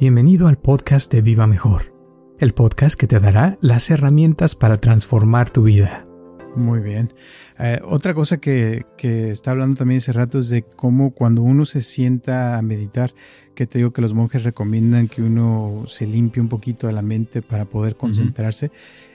Bienvenido 0.00 0.46
al 0.46 0.58
podcast 0.58 1.12
de 1.12 1.22
Viva 1.22 1.48
Mejor, 1.48 1.92
el 2.38 2.54
podcast 2.54 2.94
que 2.94 3.08
te 3.08 3.18
dará 3.18 3.58
las 3.60 3.90
herramientas 3.90 4.54
para 4.54 4.76
transformar 4.76 5.50
tu 5.50 5.64
vida. 5.64 6.06
Muy 6.54 6.78
bien. 6.78 7.12
Eh, 7.58 7.80
otra 7.82 8.14
cosa 8.14 8.36
que, 8.36 8.86
que, 8.96 9.32
está 9.32 9.50
hablando 9.50 9.74
también 9.74 9.98
hace 9.98 10.12
rato 10.12 10.38
es 10.38 10.50
de 10.50 10.62
cómo 10.62 11.10
cuando 11.10 11.42
uno 11.42 11.66
se 11.66 11.80
sienta 11.80 12.56
a 12.56 12.62
meditar, 12.62 13.12
que 13.56 13.66
te 13.66 13.78
digo 13.78 13.92
que 13.92 14.00
los 14.00 14.14
monjes 14.14 14.44
recomiendan 14.44 15.08
que 15.08 15.20
uno 15.20 15.82
se 15.88 16.06
limpie 16.06 16.40
un 16.40 16.48
poquito 16.48 16.86
de 16.86 16.92
la 16.92 17.02
mente 17.02 17.42
para 17.42 17.64
poder 17.64 17.96
concentrarse. 17.96 18.70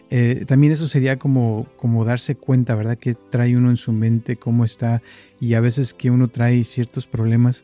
eh, 0.10 0.44
también 0.46 0.74
eso 0.74 0.88
sería 0.88 1.18
como, 1.18 1.66
como 1.78 2.04
darse 2.04 2.36
cuenta, 2.36 2.76
¿verdad? 2.76 2.98
Que 2.98 3.14
trae 3.14 3.56
uno 3.56 3.70
en 3.70 3.78
su 3.78 3.94
mente, 3.94 4.36
cómo 4.36 4.66
está, 4.66 5.02
y 5.40 5.54
a 5.54 5.62
veces 5.62 5.94
que 5.94 6.12
uno 6.12 6.28
trae 6.28 6.66
ciertos 6.66 7.08
problemas 7.08 7.64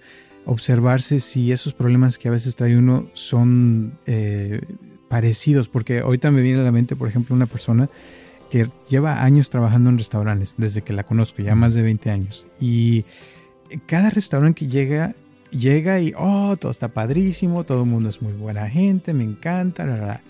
observarse 0.50 1.20
si 1.20 1.52
esos 1.52 1.74
problemas 1.74 2.18
que 2.18 2.28
a 2.28 2.32
veces 2.32 2.56
trae 2.56 2.78
uno 2.78 3.08
son 3.14 3.98
eh, 4.06 4.62
parecidos, 5.08 5.70
porque 5.70 6.00
ahorita 6.00 6.32
me 6.32 6.42
viene 6.42 6.62
a 6.62 6.64
la 6.64 6.72
mente, 6.72 6.96
por 6.96 7.08
ejemplo, 7.08 7.36
una 7.36 7.46
persona 7.46 7.90
que 8.50 8.68
lleva 8.90 9.24
años 9.24 9.50
trabajando 9.50 9.90
en 9.90 9.98
restaurantes, 9.98 10.56
desde 10.58 10.82
que 10.82 10.94
la 10.94 11.04
conozco, 11.04 11.42
ya 11.42 11.56
más 11.56 11.76
de 11.76 11.84
20 11.84 12.10
años, 12.10 12.48
y 12.60 13.06
cada 13.86 14.10
restaurante 14.10 14.62
que 14.62 14.68
llega, 14.68 15.14
llega 15.52 16.00
y, 16.02 16.14
oh, 16.18 16.58
todo 16.58 16.72
está 16.72 16.88
padrísimo, 16.88 17.64
todo 17.64 17.84
el 17.84 17.90
mundo 17.90 18.10
es 18.10 18.22
muy 18.22 18.34
buena 18.34 18.68
gente, 18.68 19.14
me 19.14 19.24
encanta, 19.24 20.22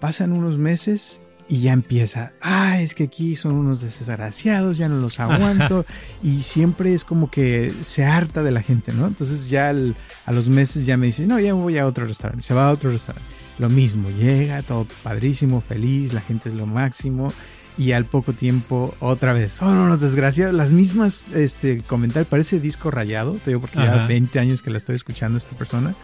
pasan 0.00 0.32
unos 0.32 0.56
meses 0.56 1.20
y 1.48 1.60
ya 1.60 1.72
empieza, 1.72 2.32
ah, 2.42 2.80
es 2.80 2.94
que 2.94 3.04
aquí 3.04 3.34
son 3.34 3.54
unos 3.54 3.80
desgraciados, 3.80 4.76
ya 4.76 4.88
no 4.88 4.96
los 4.96 5.18
aguanto, 5.20 5.86
y 6.22 6.42
siempre 6.42 6.92
es 6.92 7.04
como 7.04 7.30
que 7.30 7.72
se 7.80 8.04
harta 8.04 8.42
de 8.42 8.52
la 8.52 8.62
gente, 8.62 8.92
¿no? 8.92 9.06
Entonces 9.06 9.48
ya 9.48 9.70
al, 9.70 9.96
a 10.26 10.32
los 10.32 10.48
meses 10.48 10.84
ya 10.84 10.96
me 10.96 11.06
dice, 11.06 11.26
no, 11.26 11.40
ya 11.40 11.54
me 11.54 11.62
voy 11.62 11.78
a 11.78 11.86
otro 11.86 12.06
restaurante, 12.06 12.44
se 12.44 12.54
va 12.54 12.68
a 12.68 12.70
otro 12.70 12.90
restaurante. 12.90 13.28
Lo 13.58 13.68
mismo, 13.68 14.10
llega, 14.10 14.62
todo 14.62 14.86
padrísimo, 15.02 15.60
feliz, 15.60 16.12
la 16.12 16.20
gente 16.20 16.48
es 16.48 16.54
lo 16.54 16.66
máximo, 16.66 17.32
y 17.78 17.92
al 17.92 18.04
poco 18.04 18.32
tiempo 18.32 18.94
otra 19.00 19.32
vez, 19.32 19.54
son 19.54 19.78
oh, 19.78 19.84
unos 19.84 20.00
desgraciados, 20.00 20.54
las 20.54 20.72
mismas 20.72 21.28
este, 21.28 21.80
comentarios, 21.82 22.28
parece 22.28 22.60
disco 22.60 22.90
rayado, 22.90 23.34
te 23.34 23.50
digo 23.50 23.60
porque 23.60 23.78
Ajá. 23.78 23.96
ya 23.96 24.06
20 24.06 24.38
años 24.38 24.62
que 24.62 24.70
la 24.70 24.78
estoy 24.78 24.96
escuchando 24.96 25.38
esta 25.38 25.56
persona. 25.56 25.94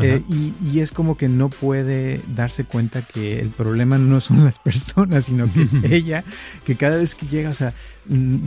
Eh, 0.00 0.22
y, 0.28 0.54
y, 0.62 0.80
es 0.80 0.92
como 0.92 1.16
que 1.16 1.28
no 1.28 1.48
puede 1.48 2.20
darse 2.36 2.62
cuenta 2.62 3.02
que 3.02 3.40
el 3.40 3.50
problema 3.50 3.98
no 3.98 4.20
son 4.20 4.44
las 4.44 4.60
personas, 4.60 5.24
sino 5.24 5.52
que 5.52 5.62
es 5.62 5.74
ella, 5.82 6.22
que 6.64 6.76
cada 6.76 6.96
vez 6.96 7.16
que 7.16 7.26
llega, 7.26 7.50
o 7.50 7.54
sea, 7.54 7.74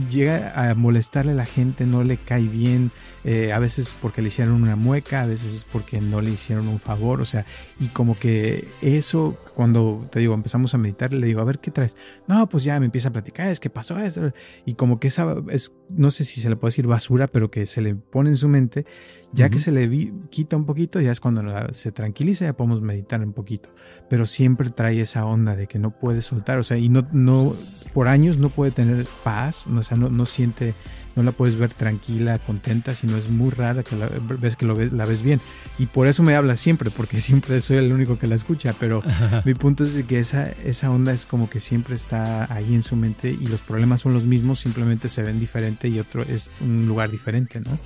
llega 0.08 0.70
a 0.70 0.74
molestarle 0.74 1.32
a 1.32 1.34
la 1.34 1.44
gente, 1.44 1.84
no 1.84 2.02
le 2.02 2.16
cae 2.16 2.48
bien, 2.48 2.90
eh, 3.24 3.52
a 3.54 3.58
veces 3.58 3.96
porque 4.02 4.20
le 4.20 4.28
hicieron 4.28 4.62
una 4.62 4.76
mueca, 4.76 5.22
a 5.22 5.26
veces 5.26 5.54
es 5.54 5.64
porque 5.64 6.00
no 6.00 6.20
le 6.20 6.30
hicieron 6.30 6.68
un 6.68 6.78
favor, 6.78 7.22
o 7.22 7.24
sea, 7.24 7.46
y 7.80 7.88
como 7.88 8.18
que 8.18 8.68
eso, 8.82 9.38
cuando 9.54 10.06
te 10.10 10.20
digo, 10.20 10.34
empezamos 10.34 10.74
a 10.74 10.78
meditar, 10.78 11.14
le 11.14 11.26
digo, 11.26 11.40
a 11.40 11.44
ver, 11.44 11.58
¿qué 11.58 11.70
traes? 11.70 11.96
No, 12.28 12.46
pues 12.50 12.64
ya 12.64 12.78
me 12.78 12.84
empieza 12.84 13.08
a 13.08 13.12
platicar, 13.12 13.48
es 13.48 13.60
que 13.60 13.70
pasó 13.70 13.98
eso, 13.98 14.30
y 14.66 14.74
como 14.74 15.00
que 15.00 15.08
esa 15.08 15.36
es, 15.48 15.74
no 15.88 16.10
sé 16.10 16.24
si 16.24 16.42
se 16.42 16.50
le 16.50 16.56
puede 16.56 16.72
decir 16.72 16.86
basura, 16.86 17.26
pero 17.26 17.50
que 17.50 17.64
se 17.64 17.80
le 17.80 17.94
pone 17.94 18.28
en 18.28 18.36
su 18.36 18.48
mente, 18.48 18.84
ya 19.32 19.46
uh 19.46 19.48
-huh. 19.48 19.52
que 19.52 19.58
se 19.58 19.72
le 19.72 19.88
vi, 19.88 20.12
quita 20.30 20.56
un 20.56 20.66
poquito, 20.66 21.00
ya 21.00 21.10
es 21.10 21.20
cuando 21.20 21.42
se 21.72 21.92
tranquiliza, 21.92 22.44
ya 22.44 22.52
podemos 22.54 22.82
meditar 22.82 23.22
un 23.22 23.32
poquito, 23.32 23.70
pero 24.10 24.26
siempre 24.26 24.68
trae 24.68 25.00
esa 25.00 25.24
onda 25.24 25.56
de 25.56 25.66
que 25.66 25.78
no 25.78 25.98
puede 25.98 26.20
soltar, 26.20 26.58
o 26.58 26.62
sea, 26.62 26.76
y 26.76 26.90
no, 26.90 27.08
no, 27.12 27.56
por 27.94 28.08
años 28.08 28.36
no 28.36 28.50
puede 28.50 28.70
tener 28.70 29.06
paz, 29.24 29.66
o 29.66 29.82
sea, 29.82 29.96
no, 29.96 30.10
no 30.10 30.26
siente 30.26 30.74
no 31.16 31.22
la 31.22 31.32
puedes 31.32 31.56
ver 31.56 31.72
tranquila, 31.72 32.38
contenta, 32.38 32.94
sino 32.94 33.13
es 33.16 33.28
muy 33.28 33.50
rara 33.50 33.82
que 33.82 33.96
la 33.96 34.08
ves 34.40 34.56
que 34.56 34.66
lo 34.66 34.74
ves, 34.74 34.92
la 34.92 35.04
ves 35.04 35.22
bien. 35.22 35.40
Y 35.78 35.86
por 35.86 36.06
eso 36.06 36.22
me 36.22 36.34
habla 36.34 36.56
siempre, 36.56 36.90
porque 36.90 37.20
siempre 37.20 37.60
soy 37.60 37.78
el 37.78 37.92
único 37.92 38.18
que 38.18 38.26
la 38.26 38.34
escucha, 38.34 38.74
pero 38.78 39.02
Ajá. 39.06 39.42
mi 39.46 39.54
punto 39.54 39.84
es 39.84 40.02
que 40.04 40.18
esa, 40.18 40.50
esa 40.64 40.90
onda 40.90 41.12
es 41.12 41.26
como 41.26 41.48
que 41.48 41.60
siempre 41.60 41.94
está 41.94 42.52
ahí 42.52 42.74
en 42.74 42.82
su 42.82 42.96
mente 42.96 43.30
y 43.30 43.46
los 43.46 43.60
problemas 43.60 44.00
son 44.00 44.14
los 44.14 44.26
mismos, 44.26 44.60
simplemente 44.60 45.08
se 45.08 45.22
ven 45.22 45.38
diferente 45.38 45.88
y 45.88 45.98
otro 45.98 46.22
es 46.22 46.50
un 46.60 46.86
lugar 46.86 47.10
diferente, 47.10 47.60
¿no? 47.60 47.78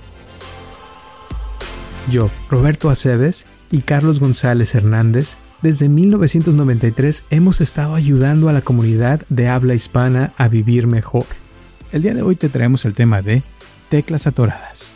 Yo, 2.09 2.31
Roberto 2.49 2.89
Aceves 2.89 3.45
y 3.71 3.81
Carlos 3.81 4.19
González 4.19 4.73
Hernández, 4.73 5.37
desde 5.61 5.89
1993 5.89 7.25
hemos 7.29 7.61
estado 7.61 7.93
ayudando 7.93 8.49
a 8.49 8.53
la 8.53 8.61
comunidad 8.61 9.21
de 9.29 9.47
habla 9.47 9.75
hispana 9.75 10.33
a 10.37 10.47
vivir 10.47 10.87
mejor. 10.87 11.25
El 11.91 12.01
día 12.01 12.13
de 12.13 12.21
hoy 12.21 12.35
te 12.35 12.49
traemos 12.49 12.85
el 12.85 12.93
tema 12.93 13.21
de 13.21 13.43
teclas 13.89 14.25
atoradas. 14.25 14.95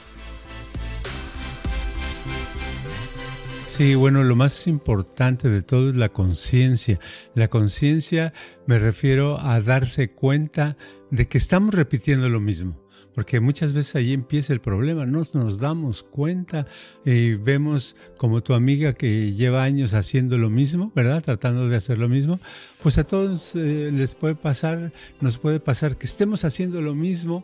Sí, 3.75 3.95
bueno, 3.95 4.23
lo 4.23 4.35
más 4.35 4.67
importante 4.67 5.49
de 5.49 5.63
todo 5.63 5.89
es 5.89 5.95
la 5.95 6.09
conciencia. 6.09 6.99
La 7.33 7.47
conciencia 7.47 8.31
me 8.67 8.77
refiero 8.77 9.39
a 9.39 9.61
darse 9.61 10.11
cuenta 10.11 10.77
de 11.09 11.27
que 11.27 11.39
estamos 11.39 11.73
repitiendo 11.73 12.29
lo 12.29 12.39
mismo. 12.39 12.79
Porque 13.15 13.39
muchas 13.39 13.73
veces 13.73 13.95
ahí 13.95 14.13
empieza 14.13 14.53
el 14.53 14.61
problema, 14.61 15.07
no 15.07 15.23
nos 15.33 15.59
damos 15.59 16.03
cuenta 16.03 16.67
y 17.03 17.33
vemos 17.33 17.95
como 18.19 18.43
tu 18.43 18.53
amiga 18.53 18.93
que 18.93 19.33
lleva 19.33 19.63
años 19.63 19.95
haciendo 19.95 20.37
lo 20.37 20.51
mismo, 20.51 20.91
¿verdad? 20.95 21.23
Tratando 21.23 21.67
de 21.67 21.75
hacer 21.75 21.97
lo 21.97 22.09
mismo, 22.09 22.39
pues 22.81 22.99
a 22.99 23.05
todos 23.05 23.55
eh, 23.55 23.89
les 23.91 24.13
puede 24.13 24.35
pasar, 24.35 24.91
nos 25.19 25.39
puede 25.39 25.59
pasar 25.59 25.97
que 25.97 26.05
estemos 26.05 26.43
haciendo 26.43 26.81
lo 26.81 26.93
mismo, 26.93 27.43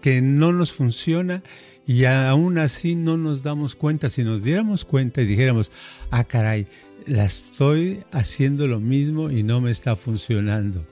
que 0.00 0.22
no 0.22 0.52
nos 0.52 0.72
funciona 0.72 1.42
y 1.86 2.04
aún 2.04 2.58
así 2.58 2.96
no 2.96 3.16
nos 3.16 3.42
damos 3.42 3.76
cuenta. 3.76 4.08
Si 4.08 4.24
nos 4.24 4.42
diéramos 4.42 4.84
cuenta 4.84 5.22
y 5.22 5.26
dijéramos, 5.26 5.70
ah, 6.10 6.24
caray, 6.24 6.66
la 7.06 7.24
estoy 7.24 8.00
haciendo 8.10 8.66
lo 8.66 8.80
mismo 8.80 9.30
y 9.30 9.42
no 9.42 9.60
me 9.60 9.70
está 9.70 9.94
funcionando. 9.94 10.84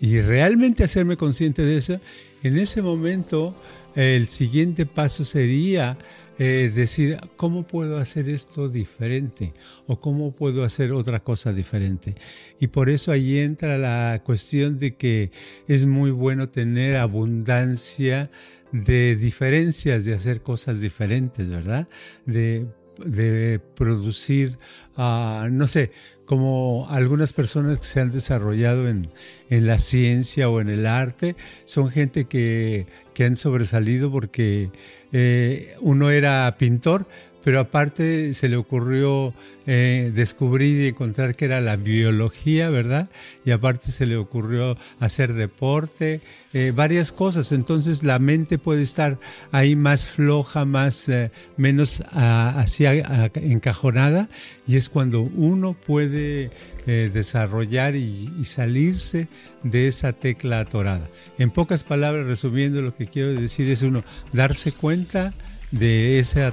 Y 0.00 0.20
realmente 0.20 0.84
hacerme 0.84 1.16
consciente 1.16 1.62
de 1.62 1.76
eso, 1.76 2.00
en 2.42 2.56
ese 2.56 2.80
momento 2.82 3.54
el 3.94 4.28
siguiente 4.28 4.86
paso 4.86 5.24
sería 5.24 5.98
eh, 6.38 6.70
decir, 6.72 7.18
¿cómo 7.36 7.64
puedo 7.64 7.98
hacer 7.98 8.28
esto 8.28 8.68
diferente? 8.68 9.54
¿O 9.88 9.98
cómo 9.98 10.30
puedo 10.30 10.62
hacer 10.62 10.92
otra 10.92 11.18
cosa 11.18 11.52
diferente? 11.52 12.14
Y 12.60 12.68
por 12.68 12.90
eso 12.90 13.10
ahí 13.10 13.38
entra 13.38 13.76
la 13.76 14.22
cuestión 14.24 14.78
de 14.78 14.94
que 14.94 15.32
es 15.66 15.84
muy 15.84 16.12
bueno 16.12 16.48
tener 16.48 16.94
abundancia 16.94 18.30
de 18.72 19.16
diferencias, 19.16 20.04
de 20.04 20.14
hacer 20.14 20.42
cosas 20.42 20.80
diferentes, 20.80 21.48
¿verdad? 21.48 21.88
De, 22.26 22.66
de 23.04 23.60
producir, 23.74 24.58
uh, 24.96 25.48
no 25.50 25.66
sé, 25.66 25.92
como 26.24 26.86
algunas 26.90 27.32
personas 27.32 27.78
que 27.78 27.86
se 27.86 28.00
han 28.00 28.10
desarrollado 28.10 28.86
en, 28.88 29.10
en, 29.48 29.66
la 29.66 29.78
ciencia 29.78 30.50
o 30.50 30.60
en 30.60 30.68
el 30.68 30.86
arte, 30.86 31.36
son 31.64 31.90
gente 31.90 32.26
que, 32.26 32.86
que 33.14 33.24
han 33.24 33.36
sobresalido 33.36 34.10
porque 34.10 34.70
eh, 35.12 35.74
uno 35.80 36.10
era 36.10 36.54
pintor, 36.58 37.08
pero 37.44 37.60
aparte 37.60 38.34
se 38.34 38.48
le 38.48 38.56
ocurrió 38.56 39.32
eh, 39.66 40.10
descubrir 40.14 40.82
y 40.82 40.88
encontrar 40.88 41.36
que 41.36 41.44
era 41.44 41.60
la 41.60 41.76
biología, 41.76 42.68
¿verdad? 42.68 43.08
Y 43.44 43.52
aparte 43.52 43.92
se 43.92 44.06
le 44.06 44.16
ocurrió 44.16 44.76
hacer 44.98 45.34
deporte, 45.34 46.20
eh, 46.52 46.72
varias 46.74 47.12
cosas. 47.12 47.52
Entonces 47.52 48.02
la 48.02 48.18
mente 48.18 48.58
puede 48.58 48.82
estar 48.82 49.18
ahí 49.52 49.76
más 49.76 50.06
floja, 50.06 50.64
más 50.64 51.08
eh, 51.08 51.30
menos 51.56 52.02
así 52.12 52.86
encajonada, 52.86 54.28
y 54.66 54.76
es 54.76 54.88
cuando 54.88 55.22
uno 55.22 55.74
puede 55.74 56.50
desarrollar 56.86 57.96
y, 57.96 58.32
y, 58.40 58.44
salirse 58.44 59.28
de 59.62 59.88
esa 59.88 60.14
tecla 60.14 60.60
atorada. 60.60 61.10
En 61.36 61.50
pocas 61.50 61.84
palabras, 61.84 62.26
resumiendo, 62.26 62.80
lo 62.80 62.96
que 62.96 63.06
quiero 63.06 63.38
decir 63.38 63.68
es 63.68 63.82
uno 63.82 64.04
darse 64.32 64.72
cuenta 64.72 65.34
de 65.70 66.18
esa 66.18 66.52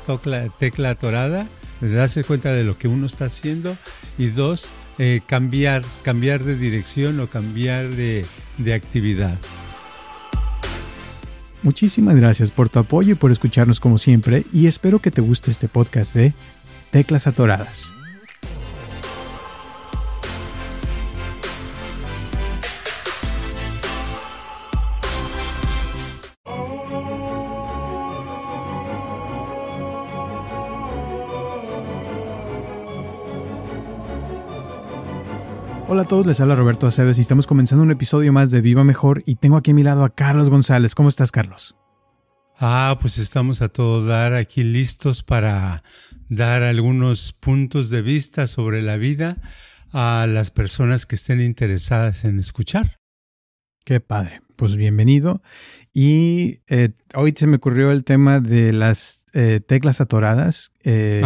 tecla 0.60 0.90
atorada, 0.90 1.48
de 1.82 1.94
darse 1.94 2.24
cuenta 2.24 2.54
de 2.54 2.64
lo 2.64 2.78
que 2.78 2.88
uno 2.88 3.06
está 3.06 3.26
haciendo 3.26 3.76
y 4.18 4.28
dos, 4.28 4.70
eh, 4.98 5.22
cambiar, 5.26 5.84
cambiar 6.04 6.44
de 6.44 6.58
dirección 6.58 7.20
o 7.20 7.28
cambiar 7.28 7.90
de, 7.90 8.26
de 8.58 8.74
actividad. 8.74 9.38
Muchísimas 11.64 12.16
gracias 12.16 12.52
por 12.52 12.70
tu 12.70 12.80
apoyo 12.80 13.14
y 13.14 13.16
por 13.16 13.32
escucharnos 13.32 13.80
como 13.80 13.98
siempre 13.98 14.44
y 14.54 14.68
espero 14.68 15.00
que 15.00 15.12
te 15.12 15.22
guste 15.22 15.50
este 15.50 15.68
podcast 15.68 16.16
de 16.16 16.34
Teclas 16.92 17.28
Atoradas. 17.28 17.92
Hola 35.88 36.02
a 36.02 36.08
todos, 36.08 36.26
les 36.26 36.42
habla 36.42 36.56
Roberto 36.56 36.88
Aceves 36.88 37.20
y 37.20 37.22
estamos 37.22 37.46
comenzando 37.46 37.84
un 37.84 37.92
episodio 37.92 38.34
más 38.34 38.50
de 38.50 38.60
Viva 38.60 38.84
Mejor 38.84 39.22
y 39.28 39.36
tengo 39.36 39.56
aquí 39.56 39.70
a 39.70 39.74
mi 39.76 39.84
lado 39.84 40.04
a 40.04 40.10
Carlos 40.10 40.50
González. 40.50 40.96
¿Cómo 40.96 41.10
estás, 41.10 41.32
Carlos? 41.32 41.76
Ah, 42.58 42.98
pues 43.00 43.20
estamos 43.20 43.62
a 43.62 43.70
todo 43.70 44.04
dar 44.04 44.34
aquí 44.34 44.64
listos 44.64 45.22
para 45.22 45.84
dar 46.28 46.64
algunos 46.64 47.34
puntos 47.34 47.92
de 47.92 48.02
vista 48.02 48.48
sobre 48.48 48.82
la 48.82 48.98
vida 48.98 49.38
a 49.92 50.26
las 50.28 50.50
personas 50.50 51.06
que 51.06 51.16
estén 51.16 51.40
interesadas 51.40 52.26
en 52.26 52.40
escuchar. 52.40 52.98
Qué 53.86 54.00
padre. 54.00 54.42
Pues 54.56 54.78
bienvenido. 54.78 55.44
Y 55.94 56.62
eh, 56.68 56.94
hoy 57.14 57.36
se 57.38 57.46
me 57.46 57.58
ocurrió 57.58 57.92
el 57.92 58.04
tema 58.04 58.40
de 58.40 58.74
las 58.74 59.26
eh, 59.34 59.60
teclas 59.60 60.02
atoradas. 60.02 60.72
Eh, 60.84 61.22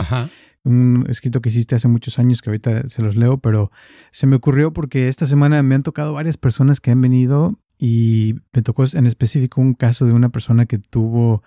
un 0.63 1.05
escrito 1.09 1.41
que 1.41 1.49
hiciste 1.49 1.75
hace 1.75 1.87
muchos 1.87 2.19
años 2.19 2.41
que 2.41 2.49
ahorita 2.49 2.87
se 2.87 3.01
los 3.01 3.15
leo, 3.15 3.37
pero 3.37 3.71
se 4.11 4.27
me 4.27 4.35
ocurrió 4.35 4.73
porque 4.73 5.07
esta 5.07 5.25
semana 5.25 5.61
me 5.63 5.75
han 5.75 5.83
tocado 5.83 6.13
varias 6.13 6.37
personas 6.37 6.79
que 6.79 6.91
han 6.91 7.01
venido 7.01 7.57
y 7.77 8.35
me 8.53 8.61
tocó 8.61 8.83
en 8.91 9.05
específico 9.05 9.61
un 9.61 9.73
caso 9.73 10.05
de 10.05 10.13
una 10.13 10.29
persona 10.29 10.65
que 10.65 10.77
tuvo 10.77 11.43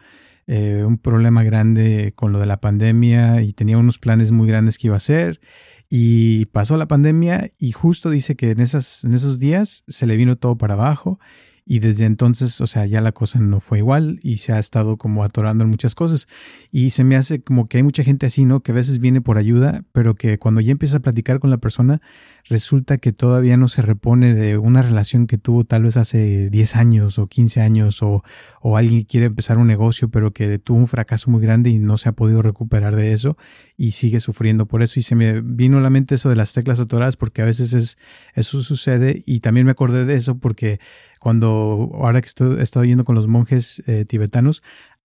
un 0.48 0.98
problema 0.98 1.44
grande 1.44 2.12
con 2.14 2.32
lo 2.32 2.38
de 2.38 2.46
la 2.46 2.60
pandemia 2.60 3.42
y 3.42 3.52
tenía 3.52 3.78
unos 3.78 3.98
planes 3.98 4.32
muy 4.32 4.48
grandes 4.48 4.76
que 4.76 4.88
iba 4.88 4.96
a 4.96 4.98
hacer 4.98 5.40
y 5.88 6.46
pasó 6.46 6.76
la 6.76 6.88
pandemia 6.88 7.50
y 7.58 7.72
justo 7.72 8.10
dice 8.10 8.34
que 8.34 8.50
en, 8.50 8.60
esas, 8.60 9.04
en 9.04 9.14
esos 9.14 9.38
días 9.38 9.84
se 9.88 10.06
le 10.06 10.16
vino 10.16 10.36
todo 10.36 10.56
para 10.58 10.74
abajo 10.74 11.20
y 11.64 11.78
desde 11.78 12.06
entonces, 12.06 12.60
o 12.60 12.66
sea, 12.66 12.86
ya 12.86 13.00
la 13.00 13.12
cosa 13.12 13.38
no 13.38 13.60
fue 13.60 13.78
igual 13.78 14.18
y 14.22 14.38
se 14.38 14.52
ha 14.52 14.58
estado 14.58 14.96
como 14.96 15.22
atorando 15.22 15.62
en 15.62 15.70
muchas 15.70 15.94
cosas. 15.94 16.26
Y 16.72 16.90
se 16.90 17.04
me 17.04 17.14
hace 17.14 17.40
como 17.40 17.68
que 17.68 17.76
hay 17.76 17.82
mucha 17.84 18.02
gente 18.02 18.26
así, 18.26 18.44
¿no? 18.44 18.60
Que 18.60 18.72
a 18.72 18.74
veces 18.74 18.98
viene 18.98 19.20
por 19.20 19.38
ayuda, 19.38 19.84
pero 19.92 20.16
que 20.16 20.38
cuando 20.38 20.60
ya 20.60 20.72
empieza 20.72 20.96
a 20.96 21.00
platicar 21.00 21.38
con 21.38 21.50
la 21.50 21.58
persona, 21.58 22.02
resulta 22.48 22.98
que 22.98 23.12
todavía 23.12 23.56
no 23.56 23.68
se 23.68 23.80
repone 23.80 24.34
de 24.34 24.58
una 24.58 24.82
relación 24.82 25.28
que 25.28 25.38
tuvo 25.38 25.62
tal 25.62 25.84
vez 25.84 25.96
hace 25.96 26.50
10 26.50 26.76
años 26.76 27.18
o 27.20 27.28
15 27.28 27.60
años 27.60 28.02
o, 28.02 28.24
o 28.60 28.76
alguien 28.76 29.02
quiere 29.02 29.26
empezar 29.26 29.58
un 29.58 29.68
negocio, 29.68 30.10
pero 30.10 30.32
que 30.32 30.58
tuvo 30.58 30.78
un 30.78 30.88
fracaso 30.88 31.30
muy 31.30 31.40
grande 31.40 31.70
y 31.70 31.78
no 31.78 31.96
se 31.96 32.08
ha 32.08 32.12
podido 32.12 32.42
recuperar 32.42 32.96
de 32.96 33.12
eso 33.12 33.36
y 33.76 33.92
sigue 33.92 34.18
sufriendo 34.18 34.66
por 34.66 34.82
eso. 34.82 34.98
Y 34.98 35.04
se 35.04 35.14
me 35.14 35.40
vino 35.40 35.78
a 35.78 35.80
la 35.80 35.90
mente 35.90 36.16
eso 36.16 36.28
de 36.28 36.36
las 36.36 36.52
teclas 36.54 36.80
atoradas 36.80 37.16
porque 37.16 37.40
a 37.40 37.44
veces 37.44 37.72
es, 37.72 37.98
eso 38.34 38.62
sucede 38.62 39.22
y 39.26 39.40
también 39.40 39.66
me 39.66 39.72
acordé 39.72 40.04
de 40.04 40.16
eso 40.16 40.38
porque 40.38 40.80
cuando, 41.22 41.92
ahora 41.94 42.20
que 42.20 42.26
estoy, 42.26 42.58
he 42.58 42.62
estado 42.64 42.84
yendo 42.84 43.04
con 43.04 43.14
los 43.14 43.28
monjes 43.28 43.80
eh, 43.86 44.04
tibetanos, 44.04 44.60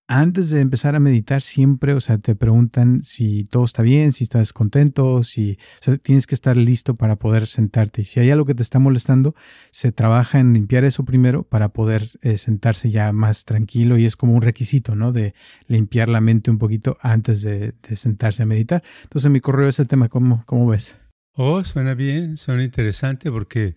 antes 0.07 0.49
de 0.49 0.61
empezar 0.61 0.95
a 0.95 0.99
meditar 0.99 1.41
siempre, 1.41 1.93
o 1.93 2.01
sea, 2.01 2.17
te 2.17 2.33
preguntan 2.33 3.03
si 3.03 3.43
todo 3.43 3.65
está 3.65 3.83
bien, 3.83 4.13
si 4.13 4.23
estás 4.23 4.51
contento, 4.51 5.21
si, 5.21 5.59
tienes 6.01 6.25
que 6.25 6.33
estar 6.33 6.57
listo 6.57 6.95
para 6.95 7.17
poder 7.17 7.45
sentarte. 7.45 8.01
Y 8.01 8.05
si 8.05 8.19
hay 8.19 8.31
algo 8.31 8.45
que 8.45 8.55
te 8.55 8.63
está 8.63 8.79
molestando, 8.79 9.35
se 9.69 9.91
trabaja 9.91 10.39
en 10.39 10.53
limpiar 10.53 10.85
eso 10.85 11.05
primero 11.05 11.43
para 11.43 11.69
poder 11.69 12.01
eh, 12.21 12.39
sentarse 12.39 12.89
ya 12.89 13.13
más 13.13 13.45
tranquilo 13.45 13.95
y 13.95 14.05
es 14.05 14.15
como 14.15 14.33
un 14.33 14.41
requisito, 14.41 14.95
¿no? 14.95 15.11
De 15.11 15.35
limpiar 15.67 16.09
la 16.09 16.21
mente 16.21 16.49
un 16.49 16.57
poquito 16.57 16.97
antes 17.01 17.43
de, 17.43 17.75
sentarse 17.95 18.41
a 18.41 18.47
meditar. 18.47 18.81
Entonces, 19.03 19.29
mi 19.29 19.39
correo 19.39 19.67
ese 19.67 19.85
tema, 19.85 20.09
¿cómo, 20.09 20.41
cómo 20.47 20.67
ves? 20.67 20.97
Oh, 21.33 21.63
suena 21.63 21.93
bien, 21.93 22.37
suena 22.37 22.63
interesante 22.63 23.29
porque 23.29 23.75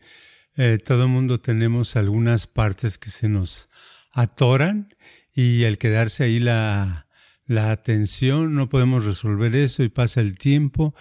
eh, 0.57 0.79
todo 0.85 1.05
el 1.05 1.09
mundo 1.09 1.41
tenemos 1.41 1.97
algunas 1.97 2.47
partes 2.47 2.99
que 2.99 3.11
se 3.11 3.29
nos 3.29 3.69
atoran 4.13 4.95
y 5.33 5.65
al 5.65 5.79
quedarse 5.79 6.25
ahí 6.25 6.41
la, 6.41 7.07
la 7.47 7.71
atención 7.71 8.55
no 8.55 8.69
podemos 8.69 9.05
resolver 9.05 9.55
eso 9.55 9.83
y 9.83 9.89
pasa 9.89 10.21
el 10.21 10.39
tiempo 10.39 10.95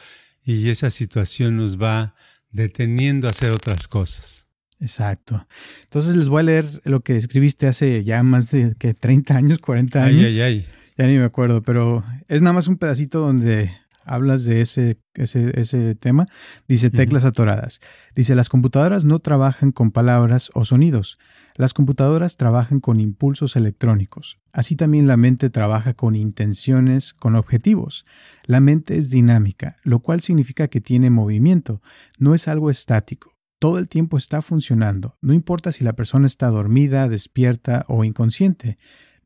y 0.43 0.69
esa 0.69 0.89
situación 0.89 1.57
nos 1.57 1.81
va 1.81 2.15
deteniendo 2.51 3.27
a 3.27 3.31
hacer 3.31 3.51
otras 3.51 3.87
cosas. 3.87 4.47
Exacto. 4.79 5.45
Entonces 5.83 6.15
les 6.15 6.29
voy 6.29 6.39
a 6.39 6.43
leer 6.43 6.65
lo 6.85 7.01
que 7.01 7.17
escribiste 7.17 7.67
hace 7.67 8.03
ya 8.03 8.23
más 8.23 8.51
de 8.51 8.75
que 8.79 8.93
30 8.93 9.35
años, 9.35 9.59
40 9.59 10.03
años. 10.03 10.33
Ay, 10.33 10.41
ay, 10.41 10.41
ay. 10.41 10.67
Ya 10.97 11.07
ni 11.07 11.17
me 11.17 11.23
acuerdo, 11.23 11.61
pero 11.61 12.03
es 12.27 12.41
nada 12.41 12.53
más 12.53 12.67
un 12.67 12.77
pedacito 12.77 13.19
donde 13.19 13.71
hablas 14.09 14.43
de 14.43 14.61
ese, 14.61 14.99
ese, 15.13 15.95
tema, 15.95 16.25
dice 16.67 16.89
teclas 16.89 17.25
atoradas. 17.25 17.79
Dice, 18.15 18.35
las 18.35 18.49
computadoras 18.49 19.03
no 19.03 19.19
trabajan 19.19 19.71
con 19.71 19.91
palabras 19.91 20.49
o 20.55 20.65
sonidos. 20.65 21.19
Las 21.55 21.73
computadoras 21.73 22.35
trabajan 22.35 22.79
con 22.79 22.99
impulsos 22.99 23.55
electrónicos. 23.55 24.39
Así 24.51 24.75
también 24.75 25.05
la 25.07 25.15
mente 25.15 25.49
trabaja 25.49 25.93
con 25.93 26.15
intenciones, 26.15 27.13
con 27.13 27.35
objetivos. 27.35 28.03
La 28.45 28.59
mente 28.59 28.97
es 28.97 29.09
dinámica, 29.09 29.75
lo 29.83 29.99
cual 29.99 30.21
significa 30.21 30.67
que 30.67 30.81
tiene 30.81 31.11
movimiento, 31.11 31.81
no 32.17 32.33
es 32.33 32.47
algo 32.47 32.71
estático. 32.71 33.35
Todo 33.59 33.77
el 33.77 33.89
tiempo 33.89 34.17
está 34.17 34.41
funcionando, 34.41 35.17
no 35.21 35.33
importa 35.33 35.73
si 35.73 35.83
la 35.83 35.93
persona 35.93 36.27
está 36.27 36.47
dormida, 36.47 37.09
despierta 37.09 37.83
o 37.89 38.05
inconsciente. 38.05 38.77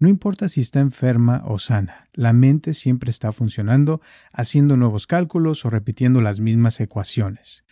No 0.04 0.10
importa 0.10 0.50
si 0.50 0.60
está 0.60 0.82
enferma 0.82 1.44
o 1.46 1.58
sana, 1.60 2.10
la 2.12 2.34
mente 2.34 2.74
siempre 2.74 3.10
está 3.10 3.32
funcionando, 3.32 4.02
haciendo 4.34 4.76
nuevos 4.76 5.08
cálculos 5.08 5.64
o 5.64 5.70
repitiendo 5.70 6.20
las 6.20 6.42
mismas 6.42 6.82
ecuaciones. 6.82 7.64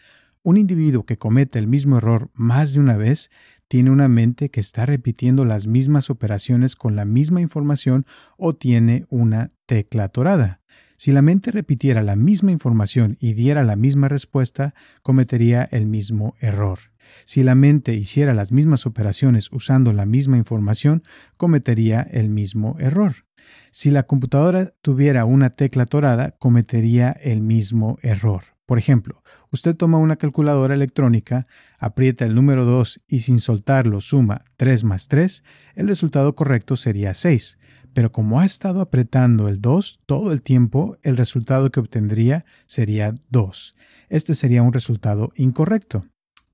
Un 0.42 0.56
individuo 0.56 1.06
que 1.06 1.18
comete 1.18 1.60
el 1.60 1.68
mismo 1.68 1.98
error 1.98 2.31
más 2.33 2.72
de 2.72 2.80
una 2.80 2.95
vez 2.95 3.31
tiene 3.68 3.92
una 3.92 4.07
mente 4.07 4.50
que 4.50 4.62
está 4.62 4.86
repitiendo 4.86 5.44
las 5.44 5.68
mismas 5.68 6.10
operaciones 6.10 6.78
con 6.78 6.95
la 6.95 7.04
misma 7.04 7.42
información 7.42 8.06
o 8.38 8.56
tiene 8.56 9.06
una 9.10 9.50
tecla 9.66 10.06
atorada. 10.06 10.62
Si 10.95 11.12
la 11.12 11.22
mente 11.22 11.51
repitiera 11.51 12.01
la 12.01 12.16
misma 12.16 12.54
información 12.54 13.18
y 13.19 13.34
diera 13.34 13.66
la 13.66 13.75
misma 13.75 14.07
respuesta, 14.07 14.74
cometería 15.04 15.68
el 15.69 15.86
mismo 15.86 16.36
error. 16.39 16.90
Si 17.25 17.44
la 17.44 17.56
mente 17.56 17.94
hiciera 17.94 18.33
las 18.33 18.51
mismas 18.51 18.86
operaciones 18.86 19.50
usando 19.51 19.94
la 19.94 20.06
misma 20.06 20.38
información, 20.38 21.03
cometería 21.38 22.01
el 22.01 22.30
mismo 22.30 22.75
error. 22.80 23.25
Si 23.71 23.92
la 23.92 24.03
computadora 24.03 24.71
tuviera 24.81 25.25
una 25.25 25.50
tecla 25.50 25.86
torada, 25.86 26.31
cometería 26.31 27.12
el 27.12 27.42
mismo 27.42 27.98
error. 28.01 28.44
Por 28.65 28.77
ejemplo, 28.77 29.21
usted 29.51 29.75
toma 29.75 29.98
una 29.98 30.15
calculadora 30.15 30.74
electrónica, 30.74 31.45
aprieta 31.77 32.25
el 32.25 32.36
número 32.36 32.63
2 32.63 33.01
y 33.07 33.19
sin 33.19 33.42
soltarlo 33.42 34.00
suma 34.00 34.45
3 34.56 34.86
más 34.86 35.09
3, 35.09 35.44
el 35.75 35.89
resultado 35.89 36.36
correcto 36.36 36.77
sería 36.77 37.13
6. 37.13 37.57
Pero 37.94 38.13
como 38.13 38.39
ha 38.39 38.45
estado 38.45 38.80
apretando 38.80 39.50
el 39.50 39.59
2 39.59 40.00
todo 40.06 40.31
el 40.31 40.42
tiempo, 40.42 40.98
el 41.01 41.18
resultado 41.18 41.69
que 41.69 41.81
obtendría 41.81 42.42
sería 42.65 43.13
2. 43.30 43.74
Este 44.07 44.36
sería 44.36 44.63
un 44.63 44.71
resultado 44.71 45.33
incorrecto. 45.36 46.06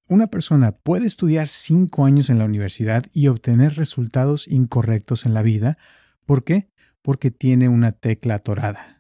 Una 0.10 0.28
persona 0.28 0.72
puede 0.72 1.06
estudiar 1.06 1.50
cinco 1.50 2.06
años 2.06 2.30
en 2.30 2.40
la 2.40 2.46
universidad 2.46 3.06
y 3.14 3.28
obtener 3.28 3.76
resultados 3.76 4.48
incorrectos 4.48 5.26
en 5.26 5.34
la 5.34 5.42
vida. 5.42 5.76
¿Por 6.26 6.46
qué? 6.46 6.70
Porque 7.02 7.30
tiene 7.30 7.68
una 7.68 7.92
tecla 7.92 8.36
atorada. 8.36 8.97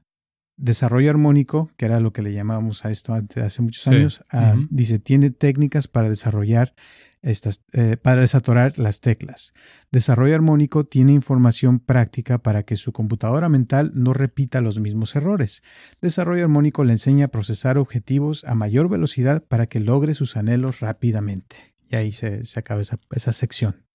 Desarrollo 0.57 1.11
armónico, 1.11 1.69
que 1.77 1.85
era 1.85 1.99
lo 1.99 2.11
que 2.11 2.23
le 2.23 2.33
llamábamos 2.33 2.83
a 2.83 2.89
esto 2.89 3.13
hace 3.13 3.61
muchos 3.61 3.87
años, 3.87 4.23
dice, 4.71 4.97
tiene 4.97 5.29
técnicas 5.29 5.87
para 5.87 6.09
desarrollar 6.09 6.73
estas, 7.21 7.63
eh, 7.73 7.97
para 7.97 8.21
desatorar 8.21 8.77
las 8.79 8.99
teclas. 8.99 9.53
Desarrollo 9.91 10.35
armónico 10.35 10.85
tiene 10.85 11.13
información 11.13 11.79
práctica 11.79 12.39
para 12.39 12.63
que 12.63 12.75
su 12.75 12.91
computadora 12.91 13.49
mental 13.49 13.91
no 13.93 14.13
repita 14.13 14.61
los 14.61 14.79
mismos 14.79 15.15
errores. 15.15 15.61
Desarrollo 16.01 16.43
armónico 16.43 16.83
le 16.83 16.93
enseña 16.93 17.25
a 17.25 17.29
procesar 17.29 17.77
objetivos 17.77 18.43
a 18.43 18.55
mayor 18.55 18.89
velocidad 18.89 19.43
para 19.45 19.67
que 19.67 19.79
logre 19.79 20.13
sus 20.13 20.37
anhelos 20.37 20.79
rápidamente. 20.79 21.75
Y 21.89 21.95
ahí 21.95 22.11
se, 22.11 22.41
acaba 22.55 22.81
esa, 22.81 23.31
sección. 23.31 23.85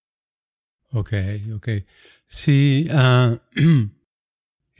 Ok, 0.91 1.13
ok. 1.55 1.69
Sí, 2.27 2.87
ah, 2.91 3.39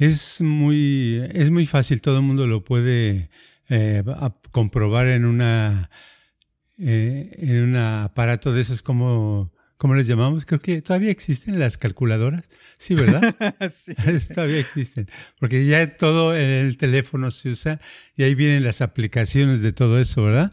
es, 0.07 0.41
muy, 0.41 1.23
es 1.33 1.51
muy 1.51 1.67
fácil, 1.67 2.01
todo 2.01 2.17
el 2.17 2.23
mundo 2.23 2.47
lo 2.47 2.65
puede 2.65 3.31
eh, 3.69 4.03
comprobar 4.51 5.07
en 5.07 5.25
una 5.25 5.91
eh, 6.79 7.31
en 7.39 7.63
un 7.63 7.77
aparato 7.77 8.53
de 8.53 8.63
esos 8.63 8.83
como, 8.83 9.53
¿cómo 9.77 9.95
les 9.95 10.09
llamamos? 10.09 10.45
Creo 10.45 10.61
que 10.61 10.83
todavía 10.83 11.11
existen 11.11 11.61
las 11.61 11.79
calculadoras. 11.79 12.49
Sí, 12.79 12.95
¿verdad? 12.95 13.23
sí. 13.71 13.95
todavía 14.35 14.59
existen. 14.59 15.09
Porque 15.39 15.65
ya 15.67 15.97
todo 15.97 16.35
en 16.35 16.49
el 16.49 16.77
teléfono 16.77 17.31
se 17.31 17.51
usa 17.51 17.81
y 18.17 18.25
ahí 18.25 18.35
vienen 18.35 18.65
las 18.65 18.81
aplicaciones 18.81 19.63
de 19.63 19.73
todo 19.73 20.01
eso, 20.01 20.25
¿verdad? 20.25 20.53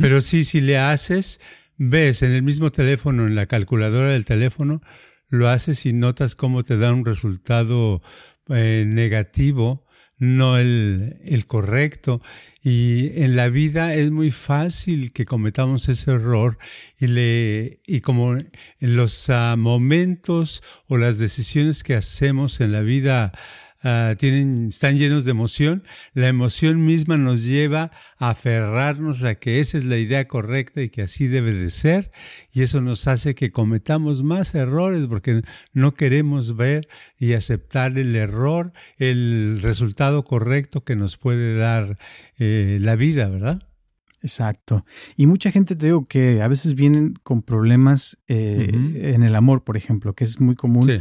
Pero 0.00 0.22
sí, 0.22 0.44
si 0.44 0.62
le 0.62 0.78
haces, 0.78 1.40
ves 1.76 2.22
en 2.22 2.32
el 2.32 2.42
mismo 2.42 2.72
teléfono, 2.72 3.26
en 3.26 3.34
la 3.34 3.46
calculadora 3.46 4.12
del 4.12 4.24
teléfono, 4.24 4.80
lo 5.28 5.48
haces 5.48 5.84
y 5.84 5.92
notas 5.92 6.36
cómo 6.36 6.64
te 6.64 6.78
da 6.78 6.92
un 6.92 7.04
resultado 7.04 8.00
eh, 8.48 8.84
negativo 8.86 9.86
no 10.18 10.56
el, 10.56 11.18
el, 11.24 11.46
correcto. 11.46 12.22
Y 12.62 13.22
en 13.22 13.36
la 13.36 13.48
vida 13.48 13.94
es 13.94 14.10
muy 14.10 14.30
fácil 14.30 15.12
que 15.12 15.26
cometamos 15.26 15.88
ese 15.88 16.12
error 16.12 16.58
y, 16.98 17.06
le, 17.08 17.80
y 17.86 18.00
como 18.00 18.34
en 18.34 18.50
los 18.80 19.28
ah, 19.30 19.56
momentos 19.56 20.62
o 20.88 20.96
las 20.96 21.18
decisiones 21.18 21.82
que 21.82 21.94
hacemos 21.94 22.60
en 22.60 22.72
la 22.72 22.80
vida 22.80 23.32
ah, 23.86 24.14
tienen, 24.18 24.68
están 24.68 24.98
llenos 24.98 25.24
de 25.24 25.30
emoción, 25.30 25.84
la 26.14 26.28
emoción 26.28 26.84
misma 26.84 27.16
nos 27.16 27.44
lleva 27.44 27.92
a 28.18 28.30
aferrarnos 28.30 29.22
a 29.22 29.36
que 29.36 29.60
esa 29.60 29.78
es 29.78 29.84
la 29.84 29.96
idea 29.96 30.26
correcta 30.26 30.82
y 30.82 30.90
que 30.90 31.02
así 31.02 31.26
debe 31.26 31.52
de 31.52 31.70
ser, 31.70 32.10
y 32.52 32.62
eso 32.62 32.80
nos 32.80 33.06
hace 33.06 33.34
que 33.34 33.50
cometamos 33.50 34.22
más 34.22 34.54
errores 34.54 35.06
porque 35.06 35.42
no 35.72 35.94
queremos 35.94 36.56
ver 36.56 36.88
y 37.18 37.34
aceptar 37.34 37.96
el 37.98 38.16
error, 38.16 38.72
el 38.98 39.60
resultado 39.62 40.24
correcto 40.24 40.84
que 40.84 40.96
nos 40.96 41.16
puede 41.16 41.56
dar 41.56 41.98
eh, 42.38 42.78
la 42.80 42.96
vida, 42.96 43.28
¿verdad? 43.28 43.62
Exacto. 44.22 44.84
Y 45.16 45.26
mucha 45.26 45.52
gente 45.52 45.76
te 45.76 45.86
digo 45.86 46.04
que 46.04 46.42
a 46.42 46.48
veces 46.48 46.74
vienen 46.74 47.14
con 47.22 47.42
problemas 47.42 48.18
eh, 48.26 48.70
en 48.72 49.22
el 49.22 49.36
amor, 49.36 49.62
por 49.62 49.76
ejemplo, 49.76 50.14
que 50.14 50.24
es 50.24 50.40
muy 50.40 50.56
común. 50.56 51.00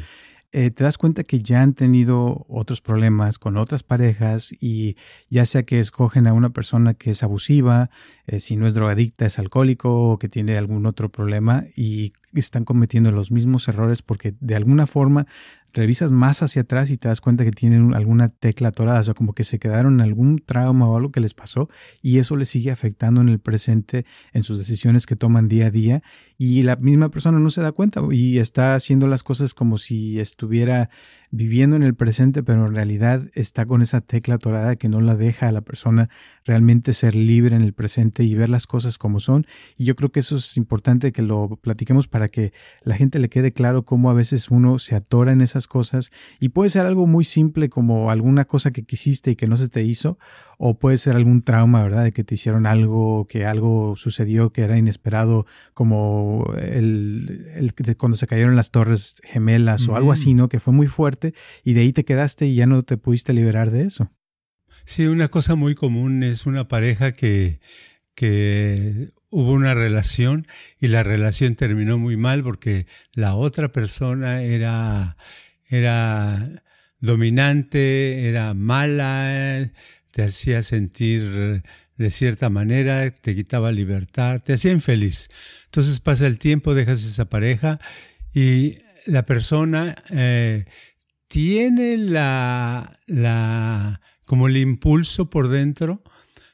Eh, 0.57 0.71
te 0.71 0.85
das 0.85 0.97
cuenta 0.97 1.25
que 1.25 1.41
ya 1.41 1.61
han 1.61 1.73
tenido 1.73 2.45
otros 2.47 2.79
problemas 2.79 3.39
con 3.39 3.57
otras 3.57 3.83
parejas 3.83 4.55
y 4.57 4.95
ya 5.29 5.45
sea 5.45 5.63
que 5.63 5.81
escogen 5.81 6.27
a 6.27 6.33
una 6.33 6.51
persona 6.51 6.93
que 6.93 7.11
es 7.11 7.23
abusiva, 7.23 7.89
eh, 8.25 8.39
si 8.39 8.55
no 8.55 8.65
es 8.65 8.73
drogadicta, 8.73 9.25
es 9.25 9.37
alcohólico 9.37 10.11
o 10.11 10.17
que 10.17 10.29
tiene 10.29 10.55
algún 10.55 10.85
otro 10.85 11.09
problema 11.09 11.65
y 11.75 12.13
están 12.33 12.63
cometiendo 12.63 13.11
los 13.11 13.33
mismos 13.33 13.67
errores 13.67 14.01
porque 14.01 14.33
de 14.39 14.55
alguna 14.55 14.87
forma 14.87 15.27
revisas 15.75 16.09
más 16.09 16.41
hacia 16.41 16.63
atrás 16.63 16.89
y 16.89 16.97
te 16.97 17.09
das 17.09 17.21
cuenta 17.21 17.43
que 17.43 17.51
tienen 17.51 17.93
alguna 17.93 18.29
tecla 18.29 18.69
atorada, 18.69 19.01
o 19.01 19.03
sea, 19.03 19.13
como 19.13 19.33
que 19.33 19.43
se 19.43 19.59
quedaron 19.59 19.95
en 19.95 20.01
algún 20.01 20.39
trauma 20.39 20.87
o 20.87 20.95
algo 20.95 21.11
que 21.11 21.19
les 21.19 21.33
pasó 21.33 21.69
y 22.01 22.17
eso 22.17 22.35
les 22.37 22.49
sigue 22.49 22.71
afectando 22.71 23.21
en 23.21 23.29
el 23.29 23.39
presente, 23.39 24.05
en 24.33 24.43
sus 24.43 24.57
decisiones 24.57 25.05
que 25.05 25.15
toman 25.15 25.49
día 25.49 25.67
a 25.67 25.71
día 25.71 26.01
y 26.37 26.63
la 26.63 26.77
misma 26.77 27.09
persona 27.09 27.39
no 27.39 27.49
se 27.49 27.61
da 27.61 27.73
cuenta 27.73 28.01
y 28.09 28.39
está 28.39 28.75
haciendo 28.75 29.07
las 29.07 29.21
cosas 29.21 29.53
como 29.53 29.77
si 29.77 30.19
estuviera 30.19 30.89
viviendo 31.35 31.75
en 31.75 31.83
el 31.83 31.95
presente, 31.95 32.43
pero 32.43 32.65
en 32.65 32.73
realidad 32.73 33.21
está 33.33 33.65
con 33.65 33.81
esa 33.81 33.99
tecla 33.99 34.35
atorada 34.35 34.77
que 34.77 34.87
no 34.87 35.01
la 35.01 35.15
deja 35.15 35.49
a 35.49 35.51
la 35.51 35.61
persona 35.61 36.09
realmente 36.45 36.93
ser 36.93 37.13
libre 37.13 37.57
en 37.57 37.61
el 37.61 37.73
presente 37.73 38.23
y 38.23 38.35
ver 38.35 38.47
las 38.47 38.67
cosas 38.67 38.97
como 38.97 39.19
son. 39.19 39.45
Y 39.77 39.83
yo 39.83 39.95
creo 39.95 40.11
que 40.11 40.21
eso 40.21 40.37
es 40.37 40.55
importante 40.55 41.11
que 41.11 41.21
lo 41.21 41.59
platiquemos 41.61 42.07
para 42.07 42.29
que 42.29 42.53
la 42.83 42.95
gente 42.95 43.19
le 43.19 43.27
quede 43.27 43.51
claro 43.51 43.83
cómo 43.83 44.09
a 44.09 44.13
veces 44.13 44.49
uno 44.49 44.79
se 44.79 44.95
atora 44.95 45.33
en 45.33 45.41
esas 45.41 45.67
cosas 45.67 46.11
y 46.39 46.49
puede 46.49 46.69
ser 46.69 46.85
algo 46.85 47.05
muy 47.05 47.25
simple 47.25 47.67
como 47.69 48.11
alguna 48.11 48.45
cosa 48.45 48.71
que 48.71 48.83
quisiste 48.83 49.31
y 49.31 49.35
que 49.35 49.47
no 49.47 49.57
se 49.57 49.67
te 49.67 49.83
hizo 49.83 50.17
o 50.57 50.79
puede 50.79 50.97
ser 50.97 51.17
algún 51.17 51.41
trauma, 51.41 51.83
¿verdad? 51.83 52.05
De 52.05 52.13
que 52.13 52.23
te 52.23 52.35
hicieron 52.35 52.65
algo, 52.65 53.27
que 53.27 53.45
algo 53.45 53.95
sucedió 53.97 54.51
que 54.51 54.61
era 54.61 54.77
inesperado 54.77 55.45
como 55.73 56.45
el, 56.61 57.47
el 57.55 57.73
cuando 57.97 58.15
se 58.15 58.25
cayeron 58.27 58.55
las 58.55 58.71
torres 58.71 59.15
gemelas 59.23 59.87
o 59.89 59.97
algo 59.97 60.13
así, 60.13 60.33
¿no? 60.33 60.47
Que 60.47 60.61
fue 60.61 60.73
muy 60.73 60.87
fuerte 60.87 61.24
y 61.63 61.73
de 61.73 61.81
ahí 61.81 61.93
te 61.93 62.05
quedaste 62.05 62.47
y 62.47 62.55
ya 62.55 62.65
no 62.65 62.83
te 62.83 62.97
pudiste 62.97 63.33
liberar 63.33 63.71
de 63.71 63.83
eso. 63.83 64.11
Sí, 64.85 65.07
una 65.07 65.29
cosa 65.29 65.55
muy 65.55 65.73
común 65.73 66.23
es 66.23 66.45
una 66.45 66.67
pareja 66.67 67.11
que, 67.13 67.59
que 68.13 69.09
hubo 69.29 69.51
una 69.51 69.73
relación 69.73 70.47
y 70.79 70.87
la 70.87 71.03
relación 71.03 71.55
terminó 71.55 71.97
muy 71.97 72.17
mal 72.17 72.43
porque 72.43 72.85
la 73.13 73.35
otra 73.35 73.71
persona 73.71 74.43
era, 74.43 75.17
era 75.67 76.63
dominante, 76.99 78.29
era 78.29 78.53
mala, 78.53 79.71
te 80.11 80.23
hacía 80.23 80.61
sentir 80.61 81.63
de 81.97 82.09
cierta 82.09 82.49
manera, 82.49 83.09
te 83.11 83.35
quitaba 83.35 83.71
libertad, 83.71 84.41
te 84.41 84.53
hacía 84.53 84.71
infeliz. 84.71 85.29
Entonces 85.65 85.99
pasa 85.99 86.27
el 86.27 86.39
tiempo, 86.39 86.73
dejas 86.73 87.03
esa 87.03 87.25
pareja 87.25 87.79
y 88.33 88.77
la 89.05 89.25
persona 89.25 89.95
eh, 90.11 90.65
tiene 91.35 91.97
la, 91.97 93.01
la, 93.07 93.99
como 94.23 94.47
el 94.47 94.55
impulso 94.55 95.29
por 95.29 95.49
dentro 95.49 96.01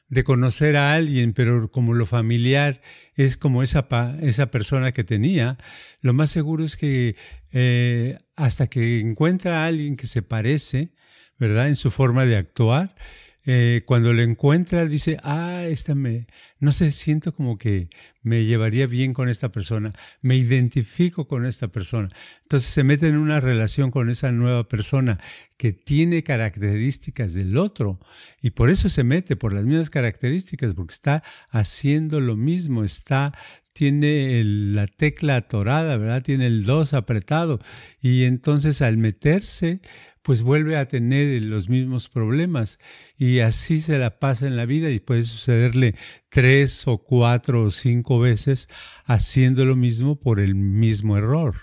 de 0.08 0.24
conocer 0.24 0.76
a 0.76 0.94
alguien, 0.94 1.34
pero 1.34 1.70
como 1.70 1.94
lo 1.94 2.04
familiar 2.04 2.80
es 3.14 3.36
como 3.36 3.62
esa, 3.62 3.86
esa 4.22 4.50
persona 4.50 4.90
que 4.90 5.04
tenía, 5.04 5.56
lo 6.00 6.14
más 6.14 6.32
seguro 6.32 6.64
es 6.64 6.76
que 6.76 7.14
eh, 7.52 8.18
hasta 8.34 8.66
que 8.66 8.98
encuentra 8.98 9.62
a 9.62 9.66
alguien 9.66 9.94
que 9.94 10.08
se 10.08 10.22
parece, 10.22 10.90
¿verdad? 11.38 11.68
En 11.68 11.76
su 11.76 11.92
forma 11.92 12.26
de 12.26 12.36
actuar, 12.36 12.96
eh, 13.44 13.82
cuando 13.86 14.12
lo 14.12 14.22
encuentra 14.22 14.86
dice, 14.86 15.16
ah, 15.24 15.64
esta 15.66 15.94
me, 15.94 16.26
no 16.60 16.70
sé, 16.70 16.92
siento 16.92 17.34
como 17.34 17.58
que 17.58 17.88
me 18.22 18.44
llevaría 18.44 18.86
bien 18.86 19.12
con 19.14 19.28
esta 19.28 19.50
persona, 19.50 19.92
me 20.20 20.36
identifico 20.36 21.26
con 21.26 21.44
esta 21.44 21.68
persona. 21.68 22.08
Entonces 22.42 22.70
se 22.70 22.84
mete 22.84 23.08
en 23.08 23.16
una 23.16 23.40
relación 23.40 23.90
con 23.90 24.10
esa 24.10 24.30
nueva 24.30 24.68
persona 24.68 25.18
que 25.56 25.72
tiene 25.72 26.22
características 26.22 27.34
del 27.34 27.56
otro 27.56 27.98
y 28.40 28.50
por 28.50 28.70
eso 28.70 28.88
se 28.88 29.02
mete, 29.02 29.34
por 29.34 29.52
las 29.54 29.64
mismas 29.64 29.90
características, 29.90 30.74
porque 30.74 30.94
está 30.94 31.24
haciendo 31.50 32.20
lo 32.20 32.36
mismo, 32.36 32.84
está 32.84 33.32
tiene 33.72 34.42
la 34.44 34.86
tecla 34.86 35.36
atorada, 35.36 35.96
¿verdad? 35.96 36.22
Tiene 36.22 36.46
el 36.46 36.64
dos 36.64 36.94
apretado 36.94 37.60
y 38.00 38.24
entonces 38.24 38.82
al 38.82 38.98
meterse 38.98 39.80
pues 40.22 40.42
vuelve 40.42 40.76
a 40.76 40.86
tener 40.86 41.42
los 41.42 41.68
mismos 41.68 42.08
problemas 42.08 42.78
y 43.18 43.40
así 43.40 43.80
se 43.80 43.98
la 43.98 44.18
pasa 44.18 44.46
en 44.46 44.56
la 44.56 44.66
vida 44.66 44.90
y 44.90 45.00
puede 45.00 45.24
sucederle 45.24 45.96
tres 46.28 46.86
o 46.86 46.98
cuatro 46.98 47.64
o 47.64 47.70
cinco 47.70 48.20
veces 48.20 48.68
haciendo 49.04 49.64
lo 49.64 49.74
mismo 49.74 50.20
por 50.20 50.38
el 50.38 50.54
mismo 50.54 51.16
error. 51.16 51.56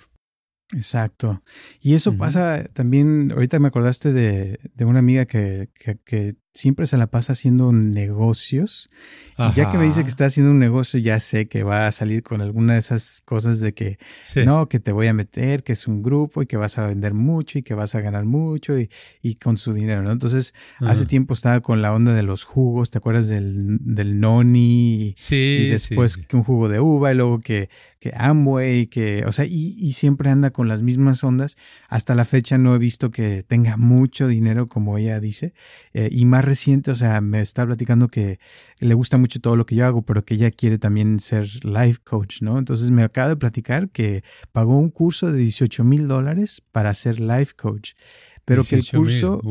Exacto. 0.74 1.42
Y 1.82 1.96
eso 1.96 2.16
pasa 2.16 2.63
también, 2.74 3.32
ahorita 3.32 3.60
me 3.60 3.70
acordaste 3.70 4.13
de, 4.13 4.60
de 4.75 4.86
una 4.86 5.00
amiga 5.00 5.25
que, 5.25 5.70
que, 5.74 5.98
que, 6.06 6.36
siempre 6.53 6.88
se 6.88 6.98
la 6.98 7.08
pasa 7.08 7.34
haciendo 7.34 7.72
negocios. 7.72 8.89
Y 9.38 9.53
ya 9.53 9.72
que 9.72 9.77
me 9.77 9.86
dice 9.86 10.03
que 10.03 10.10
está 10.10 10.25
haciendo 10.25 10.51
un 10.51 10.60
negocio, 10.60 11.00
ya 11.00 11.18
sé 11.22 11.48
que 11.48 11.63
va 11.63 11.88
a 11.88 11.91
salir 11.94 12.24
con 12.24 12.41
alguna 12.41 12.74
de 12.74 12.79
esas 12.79 13.22
cosas 13.24 13.62
de 13.62 13.74
que 13.74 13.98
no, 14.46 14.68
que 14.68 14.82
te 14.82 14.91
voy 14.91 15.08
a 15.08 15.13
meter, 15.13 15.63
que 15.63 15.72
es 15.72 15.88
un 15.88 16.03
grupo 16.03 16.41
y 16.41 16.46
que 16.46 16.58
vas 16.58 16.77
a 16.77 16.86
vender 16.86 17.13
mucho 17.13 17.58
y 17.58 17.63
que 17.63 17.74
vas 17.74 17.96
a 17.96 18.01
ganar 18.01 18.25
mucho 18.25 18.77
y, 18.77 18.89
y 19.22 19.36
con 19.36 19.58
su 19.58 19.74
dinero, 19.74 20.03
¿no? 20.03 20.12
Entonces, 20.12 20.53
hace 20.79 21.06
tiempo 21.06 21.34
estaba 21.34 21.62
con 21.62 21.82
la 21.82 21.94
onda 21.94 22.13
de 22.13 22.24
los 22.24 22.44
jugos, 22.44 22.89
¿te 22.89 22.98
acuerdas 22.98 23.29
del, 23.29 23.77
del 23.79 24.20
noni? 24.20 25.13
Sí. 25.18 25.60
Y 25.62 25.70
después 25.70 26.18
que 26.18 26.36
un 26.36 26.44
jugo 26.44 26.68
de 26.68 26.82
uva 26.82 27.12
y 27.13 27.15
luego 27.15 27.39
que, 27.39 27.70
que 28.00 28.13
Amway, 28.15 28.88
que, 28.88 29.25
o 29.25 29.32
sea, 29.32 29.46
y, 29.46 29.75
y 29.77 29.94
siempre 29.94 30.29
anda 30.29 30.51
con 30.51 30.68
las 30.68 30.82
mismas 30.82 31.24
ondas. 31.24 31.58
Hasta 31.89 32.15
la 32.15 32.25
fecha 32.25 32.58
no 32.58 32.74
he 32.74 32.79
visto 32.79 33.12
que 33.12 33.44
tenga 33.44 33.77
mucho 33.77 34.27
dinero, 34.27 34.68
como 34.68 34.98
ella 34.98 35.20
dice, 35.20 35.53
eh, 35.94 36.10
y 36.12 36.25
más 36.25 36.46
reciente, 36.46 36.91
o 36.91 36.96
sea, 36.96 37.20
me 37.22 37.41
está 37.41 37.65
platicando 37.65 38.08
que 38.08 38.39
le 38.79 38.94
gusta 38.94 39.18
mucho 39.18 39.39
todo 39.41 39.56
lo 39.56 39.65
que 39.65 39.75
yo 39.75 39.86
hago, 39.86 40.01
pero 40.01 40.24
que 40.24 40.36
ella 40.36 40.51
quiere 40.51 40.77
también 40.77 41.20
ser 41.20 41.48
life 41.65 42.00
coach, 42.03 42.41
¿no? 42.41 42.58
Entonces 42.58 42.91
me 42.91 43.03
acaba 43.03 43.29
de 43.29 43.36
platicar 43.36 43.89
que 43.89 44.24
pagó 44.51 44.77
un 44.77 44.89
curso 44.89 45.32
de 45.32 45.39
18 45.39 45.84
mil 45.84 46.08
dólares 46.08 46.63
para 46.72 46.94
ser 46.94 47.20
life 47.20 47.53
coach 47.56 47.91
pero 48.50 48.63
que 48.63 48.75
el 48.77 48.86
curso 48.88 49.41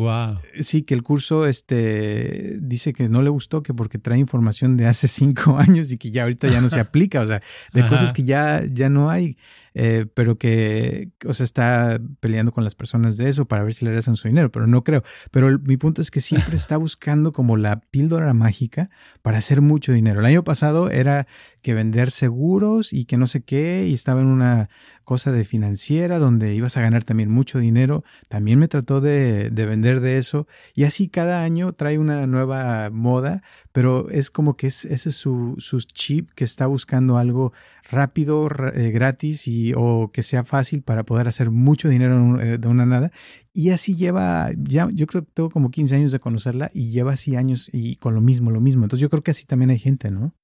sí 0.60 0.82
que 0.82 0.94
el 0.94 1.04
curso 1.04 1.46
este 1.46 2.56
dice 2.60 2.92
que 2.92 3.08
no 3.08 3.22
le 3.22 3.30
gustó 3.30 3.62
que 3.62 3.72
porque 3.72 3.98
trae 3.98 4.18
información 4.18 4.76
de 4.76 4.86
hace 4.86 5.06
cinco 5.20 5.56
años 5.56 5.92
y 5.92 5.98
que 5.98 6.10
ya 6.10 6.24
ahorita 6.24 6.48
ya 6.48 6.60
no 6.60 6.68
se 6.68 6.80
aplica 6.86 7.20
o 7.20 7.26
sea 7.26 7.40
de 7.72 7.86
cosas 7.86 8.12
que 8.12 8.24
ya 8.24 8.64
ya 8.68 8.88
no 8.88 9.08
hay 9.08 9.36
eh, 9.80 10.06
pero 10.12 10.38
que, 10.38 11.12
o 11.24 11.32
sea, 11.32 11.44
está 11.44 12.00
peleando 12.18 12.50
con 12.50 12.64
las 12.64 12.74
personas 12.74 13.16
de 13.16 13.28
eso 13.28 13.46
para 13.46 13.62
ver 13.62 13.74
si 13.74 13.84
le 13.84 13.92
regresan 13.92 14.16
su 14.16 14.26
dinero, 14.26 14.50
pero 14.50 14.66
no 14.66 14.82
creo. 14.82 15.04
Pero 15.30 15.56
mi 15.60 15.76
punto 15.76 16.02
es 16.02 16.10
que 16.10 16.20
siempre 16.20 16.56
está 16.56 16.76
buscando 16.76 17.30
como 17.30 17.56
la 17.56 17.80
píldora 17.80 18.34
mágica 18.34 18.90
para 19.22 19.38
hacer 19.38 19.60
mucho 19.60 19.92
dinero. 19.92 20.18
El 20.18 20.26
año 20.26 20.42
pasado 20.42 20.90
era 20.90 21.28
que 21.62 21.74
vender 21.74 22.10
seguros 22.10 22.92
y 22.92 23.04
que 23.04 23.16
no 23.16 23.28
sé 23.28 23.42
qué, 23.42 23.86
y 23.88 23.94
estaba 23.94 24.20
en 24.20 24.26
una 24.26 24.68
cosa 25.04 25.30
de 25.30 25.44
financiera 25.44 26.18
donde 26.18 26.54
ibas 26.54 26.76
a 26.76 26.80
ganar 26.80 27.04
también 27.04 27.30
mucho 27.30 27.60
dinero. 27.60 28.02
También 28.26 28.58
me 28.58 28.66
trató 28.66 29.00
de, 29.00 29.50
de 29.50 29.64
vender 29.64 30.00
de 30.00 30.18
eso 30.18 30.48
y 30.74 30.84
así 30.84 31.08
cada 31.08 31.44
año 31.44 31.72
trae 31.72 31.98
una 31.98 32.26
nueva 32.26 32.90
moda, 32.90 33.42
pero 33.70 34.10
es 34.10 34.32
como 34.32 34.56
que 34.56 34.66
es, 34.66 34.84
ese 34.84 35.10
es 35.10 35.14
su, 35.14 35.54
su 35.58 35.78
chip 35.82 36.30
que 36.34 36.42
está 36.42 36.66
buscando 36.66 37.16
algo 37.16 37.52
rápido, 37.90 38.48
eh, 38.74 38.90
gratis 38.90 39.48
y, 39.48 39.67
o 39.76 40.10
que 40.12 40.22
sea 40.22 40.44
fácil 40.44 40.82
para 40.82 41.04
poder 41.04 41.28
hacer 41.28 41.50
mucho 41.50 41.88
dinero 41.88 42.40
eh, 42.40 42.58
de 42.58 42.68
una 42.68 42.86
nada. 42.86 43.10
Y 43.52 43.70
así 43.70 43.94
lleva, 43.94 44.50
ya, 44.56 44.88
yo 44.92 45.06
creo 45.06 45.24
que 45.24 45.30
tengo 45.32 45.50
como 45.50 45.70
15 45.70 45.96
años 45.96 46.12
de 46.12 46.20
conocerla 46.20 46.70
y 46.74 46.90
lleva 46.90 47.12
así 47.12 47.36
años 47.36 47.70
y 47.72 47.96
con 47.96 48.14
lo 48.14 48.20
mismo, 48.20 48.50
lo 48.50 48.60
mismo. 48.60 48.84
Entonces 48.84 49.02
yo 49.02 49.10
creo 49.10 49.22
que 49.22 49.32
así 49.32 49.46
también 49.46 49.70
hay 49.70 49.78
gente, 49.78 50.10
¿no? 50.10 50.34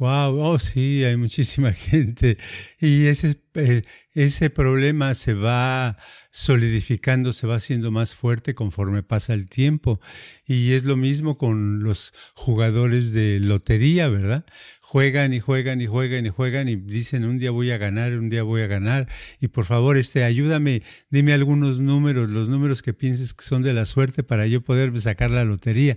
Wow, 0.00 0.40
oh 0.40 0.58
sí, 0.58 1.04
hay 1.04 1.18
muchísima 1.18 1.72
gente. 1.74 2.38
Y 2.80 3.06
ese, 3.08 3.36
eh, 3.52 3.82
ese 4.14 4.48
problema 4.48 5.12
se 5.12 5.34
va 5.34 5.98
solidificando, 6.30 7.34
se 7.34 7.46
va 7.46 7.56
haciendo 7.56 7.90
más 7.90 8.14
fuerte 8.14 8.54
conforme 8.54 9.02
pasa 9.02 9.34
el 9.34 9.50
tiempo. 9.50 10.00
Y 10.46 10.72
es 10.72 10.84
lo 10.84 10.96
mismo 10.96 11.36
con 11.36 11.82
los 11.82 12.14
jugadores 12.34 13.12
de 13.12 13.40
lotería, 13.40 14.08
¿verdad? 14.08 14.46
Juegan 14.80 15.34
y 15.34 15.40
juegan 15.40 15.82
y 15.82 15.86
juegan 15.86 16.24
y 16.24 16.30
juegan 16.30 16.68
y 16.70 16.76
dicen 16.76 17.26
un 17.26 17.38
día 17.38 17.50
voy 17.50 17.70
a 17.70 17.76
ganar, 17.76 18.14
un 18.14 18.30
día 18.30 18.42
voy 18.42 18.62
a 18.62 18.66
ganar. 18.68 19.06
Y 19.38 19.48
por 19.48 19.66
favor, 19.66 19.98
este, 19.98 20.24
ayúdame, 20.24 20.82
dime 21.10 21.34
algunos 21.34 21.78
números, 21.78 22.30
los 22.30 22.48
números 22.48 22.80
que 22.80 22.94
pienses 22.94 23.34
que 23.34 23.44
son 23.44 23.62
de 23.62 23.74
la 23.74 23.84
suerte 23.84 24.22
para 24.22 24.46
yo 24.46 24.62
poder 24.62 24.98
sacar 25.02 25.30
la 25.30 25.44
lotería. 25.44 25.96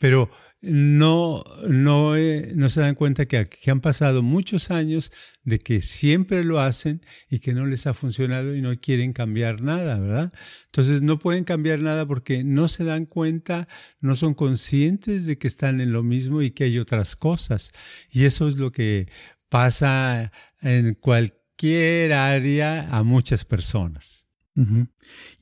Pero 0.00 0.30
no, 0.62 1.44
no, 1.68 2.16
eh, 2.16 2.52
no 2.54 2.70
se 2.70 2.80
dan 2.80 2.94
cuenta 2.94 3.26
que, 3.26 3.46
que, 3.46 3.70
han 3.70 3.80
pasado 3.80 4.22
muchos 4.22 4.70
años 4.70 5.12
de 5.44 5.58
que 5.58 5.80
siempre 5.80 6.44
lo 6.44 6.60
hacen 6.60 7.04
y 7.30 7.38
que 7.38 7.52
no 7.52 7.66
les 7.66 7.86
ha 7.86 7.94
funcionado 7.94 8.54
y 8.54 8.62
no 8.62 8.74
quieren 8.80 9.12
cambiar 9.12 9.60
nada, 9.60 9.98
¿verdad? 10.00 10.32
Entonces 10.66 11.02
no 11.02 11.18
pueden 11.18 11.44
cambiar 11.44 11.80
nada 11.80 12.06
porque 12.06 12.42
no 12.42 12.68
se 12.68 12.84
dan 12.84 13.06
cuenta, 13.06 13.68
no 14.00 14.16
son 14.16 14.34
conscientes 14.34 15.26
de 15.26 15.38
que 15.38 15.46
están 15.46 15.80
en 15.80 15.92
lo 15.92 16.02
mismo 16.02 16.42
y 16.42 16.50
que 16.50 16.64
hay 16.64 16.78
otras 16.78 17.16
cosas. 17.16 17.72
Y 18.10 18.24
eso 18.24 18.48
es 18.48 18.56
lo 18.56 18.72
que 18.72 19.08
pasa 19.48 20.32
en 20.60 20.94
cualquier 20.94 22.12
área 22.12 22.88
a 22.90 23.02
muchas 23.02 23.44
personas. 23.44 24.26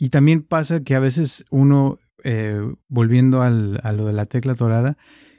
Y 0.01 0.09
también 0.09 0.43
pasa 0.43 0.83
que 0.83 0.97
a 0.97 1.01
veces 1.01 1.45
uno 1.51 2.01
eh, 2.25 2.61
volviendo 2.89 3.43
al, 3.43 3.81
a 3.83 3.93
lo 3.93 4.07
de 4.07 4.13
la 4.13 4.27
tecla 4.27 4.55
dorada, 4.55 4.97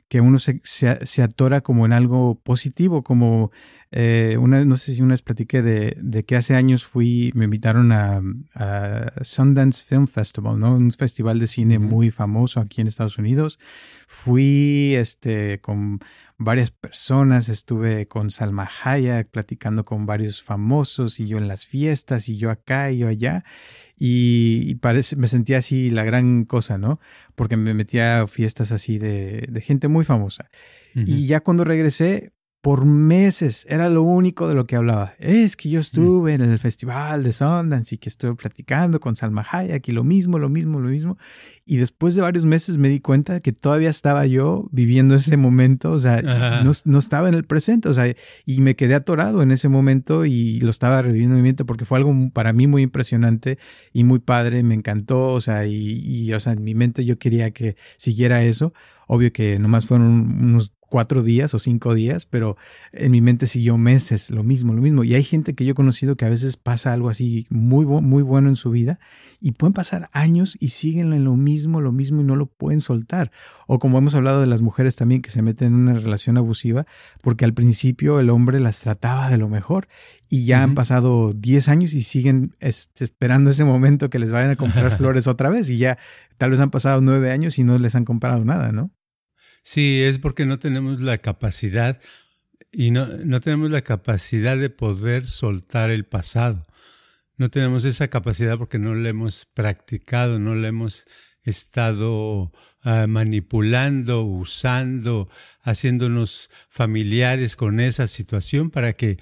que 0.08 0.22
uno 0.22 0.38
se, 0.40 0.62
se, 0.64 1.24
atora 1.24 1.62
como 1.62 1.86
en 1.86 1.94
algo 1.94 2.36
positivo, 2.36 3.04
como 3.04 3.52
eh, 3.92 4.38
una, 4.40 4.66
no 4.66 4.78
sé 4.78 4.96
si 4.96 5.02
una 5.02 5.14
vez 5.14 5.22
platiqué 5.22 5.62
de, 5.62 5.96
de, 6.02 6.26
que 6.26 6.36
hace 6.36 6.56
años 6.56 6.86
fui, 6.86 7.32
me 7.36 7.46
invitaron 7.46 7.92
a, 7.92 8.22
a, 8.56 9.24
Sundance 9.24 9.84
Film 9.84 10.08
Festival, 10.08 10.60
¿no? 10.60 10.76
Un 10.76 10.92
festival 10.92 11.40
de 11.40 11.48
cine 11.48 11.80
muy 11.80 12.12
famoso 12.12 12.60
aquí 12.60 12.82
en 12.82 12.88
Estados 12.88 13.18
Unidos. 13.18 13.60
Fui 14.08 14.94
este, 14.96 15.62
con 15.62 16.00
varias 16.38 16.72
personas, 16.72 17.48
estuve 17.50 18.08
con 18.08 18.32
Salma 18.32 18.70
Hayek 18.84 19.30
platicando 19.30 19.86
con 19.86 20.06
varios 20.06 20.44
famosos 20.44 21.20
y 21.20 21.28
yo 21.28 21.38
en 21.38 21.48
las 21.48 21.66
fiestas 21.66 22.28
y 22.28 22.38
yo 22.38 22.52
acá 22.52 22.92
y 22.92 23.00
yo 23.00 23.08
allá 23.08 23.44
y, 23.98 24.76
parece, 24.76 25.16
me 25.16 25.28
sentía 25.28 25.60
así 25.60 25.90
la 25.90 26.04
gran 26.04 26.44
cosa, 26.44 26.78
¿no? 26.78 27.00
Porque 27.36 27.56
me 27.56 27.74
metía 27.74 28.22
a 28.22 28.28
fiestas 28.28 28.72
así 28.72 28.98
de, 28.98 29.48
de 29.50 29.62
gente 29.62 29.88
muy 29.88 30.04
famosa. 30.04 30.50
Y 30.94 31.28
ya 31.28 31.42
cuando 31.42 31.66
regresé, 31.66 32.32
por 32.66 32.84
meses 32.84 33.68
era 33.70 33.90
lo 33.90 34.02
único 34.02 34.48
de 34.48 34.56
lo 34.56 34.66
que 34.66 34.76
hablaba. 34.76 35.14
Es 35.20 35.56
que 35.56 35.70
yo 35.70 35.80
estuve 35.80 36.34
en 36.34 36.42
el 36.42 36.58
festival 36.58 37.22
de 37.22 37.32
Sundance 37.32 37.94
y 37.94 38.00
que 38.00 38.10
estuve 38.10 38.34
platicando 38.34 39.00
con 39.00 39.16
Salma 39.16 39.46
Hayek 39.48 39.88
y 39.88 39.92
lo 39.92 40.04
mismo, 40.04 40.40
lo 40.40 40.50
mismo, 40.50 40.80
lo 40.80 40.90
mismo. 40.90 41.16
Y 41.64 41.78
después 41.78 42.16
de 42.16 42.24
varios 42.24 42.44
meses 42.44 42.80
me 42.80 42.90
di 42.90 43.02
cuenta 43.02 43.34
de 43.34 43.42
que 43.42 43.52
todavía 43.52 43.92
estaba 43.92 44.26
yo 44.26 44.68
viviendo 44.72 45.14
ese 45.14 45.38
momento, 45.38 45.92
o 45.92 46.00
sea, 46.00 46.24
no, 46.24 46.72
no, 46.86 46.98
estaba 46.98 47.30
en 47.30 47.36
el 47.36 47.46
presente, 47.46 47.88
o 47.88 47.94
sea, 47.94 48.12
y 48.48 48.62
me 48.62 48.76
quedé 48.76 48.96
atorado 48.96 49.44
en 49.44 49.52
ese 49.52 49.70
momento 49.70 50.26
y 50.26 50.60
lo 50.62 50.72
estaba 50.72 51.04
reviviendo 51.04 51.36
en 51.36 51.44
mi 51.44 51.48
mente 51.48 51.66
porque 51.66 51.86
fue 51.86 52.00
algo 52.00 52.16
para 52.34 52.52
mí 52.52 52.66
muy 52.66 52.82
impresionante 52.82 53.60
y 53.94 54.06
muy 54.06 54.18
padre, 54.18 54.64
me 54.64 54.74
encantó, 54.74 55.34
o 55.34 55.40
sea, 55.40 55.68
y, 55.68 56.02
y 56.04 56.34
o 56.34 56.40
sea, 56.40 56.54
en 56.54 56.64
mi 56.64 56.74
mente 56.74 57.06
yo 57.06 57.20
quería 57.20 57.52
que 57.52 57.76
siguiera 57.98 58.44
eso. 58.44 58.74
Obvio 59.08 59.32
que 59.32 59.60
nomás 59.60 59.86
fueron 59.86 60.08
unos 60.08 60.74
cuatro 60.90 61.24
días 61.24 61.54
o 61.54 61.60
cinco 61.60 61.94
días, 61.94 62.26
pero 62.26 62.58
en 62.92 63.12
mi 63.12 63.22
mente 63.22 63.48
siguió 63.48 63.78
meses, 63.78 64.30
lo 64.30 64.44
mismo, 64.44 64.74
lo 64.74 64.82
mismo. 64.82 65.04
Y 65.04 65.16
hay 65.16 65.24
gente 65.24 65.56
que 65.56 65.66
yo 65.66 65.72
he 65.72 65.76
conocido 65.76 66.16
que 66.16 66.26
a 66.26 66.30
veces 66.30 66.58
pasa 66.58 66.94
algo 66.94 67.10
así 67.10 67.48
muy, 67.50 67.86
muy 67.86 68.24
bueno 68.24 68.50
en 68.50 68.56
su 68.56 68.72
vida 68.72 69.00
y 69.40 69.52
pueden 69.52 69.74
pasar 69.74 70.10
años 70.14 70.58
y 70.60 70.70
siguen 70.70 71.14
en 71.14 71.24
lo 71.24 71.36
mismo, 71.36 71.82
lo 71.82 71.92
mismo 71.92 72.22
y 72.22 72.24
no 72.24 72.36
lo 72.36 72.48
pueden 72.48 72.82
soltar. 72.82 73.32
O 73.68 73.80
como 73.80 73.98
hemos 73.98 74.16
hablado 74.16 74.42
de 74.42 74.48
las 74.48 74.62
mujeres 74.62 74.96
también 74.96 75.22
que 75.22 75.32
se 75.32 75.42
meten 75.42 75.68
en 75.68 75.76
una 75.76 75.94
relación 75.94 76.38
abusiva, 76.38 76.86
porque 77.22 77.46
al 77.46 77.54
principio 77.54 78.20
el 78.20 78.30
hombre 78.30 78.60
las 78.60 78.82
trataba 78.82 79.30
de 79.30 79.38
lo 79.38 79.50
mejor 79.50 79.88
y 80.30 80.46
ya 80.46 80.64
han 80.64 80.76
pasado 80.76 81.34
diez 81.34 81.70
años 81.70 81.94
y 81.94 82.02
siguen 82.02 82.56
este, 82.60 83.04
esperando 83.04 83.52
ese 83.52 83.64
momento 83.64 84.10
que 84.10 84.20
les 84.20 84.32
vayan 84.32 84.52
a 84.52 84.56
comprar 84.56 84.92
flores 84.98 85.28
otra 85.28 85.50
vez 85.50 85.70
y 85.70 85.78
ya 85.78 85.98
tal 86.38 86.52
vez 86.52 86.60
han 86.60 86.72
pasado 86.72 87.02
nueve 87.02 87.32
años 87.32 87.60
y 87.60 87.64
no 87.64 87.78
les 87.78 87.96
han 87.96 88.06
comprado 88.06 88.44
nada, 88.44 88.72
¿no? 88.72 88.92
Sí, 89.68 90.04
es 90.04 90.20
porque 90.20 90.46
no 90.46 90.60
tenemos 90.60 91.02
la 91.02 91.18
capacidad 91.18 92.00
y 92.72 92.92
no, 92.92 93.08
no 93.08 93.42
tenemos 93.42 93.72
la 93.72 93.82
capacidad 93.82 94.58
de 94.58 94.70
poder 94.70 95.26
soltar 95.26 95.90
el 95.90 96.06
pasado. 96.06 96.68
No 97.38 97.50
tenemos 97.50 97.84
esa 97.84 98.10
capacidad 98.10 98.60
porque 98.60 98.78
no 98.78 98.94
la 98.94 99.10
hemos 99.10 99.48
practicado, 99.48 100.38
no 100.38 100.54
la 100.54 100.68
hemos 100.68 101.08
estado 101.42 102.52
ah, 102.84 103.08
manipulando, 103.08 104.24
usando, 104.24 105.30
haciéndonos 105.64 106.52
familiares 106.70 107.56
con 107.56 107.80
esa 107.80 108.06
situación 108.06 108.70
para 108.70 108.94
que 108.94 109.18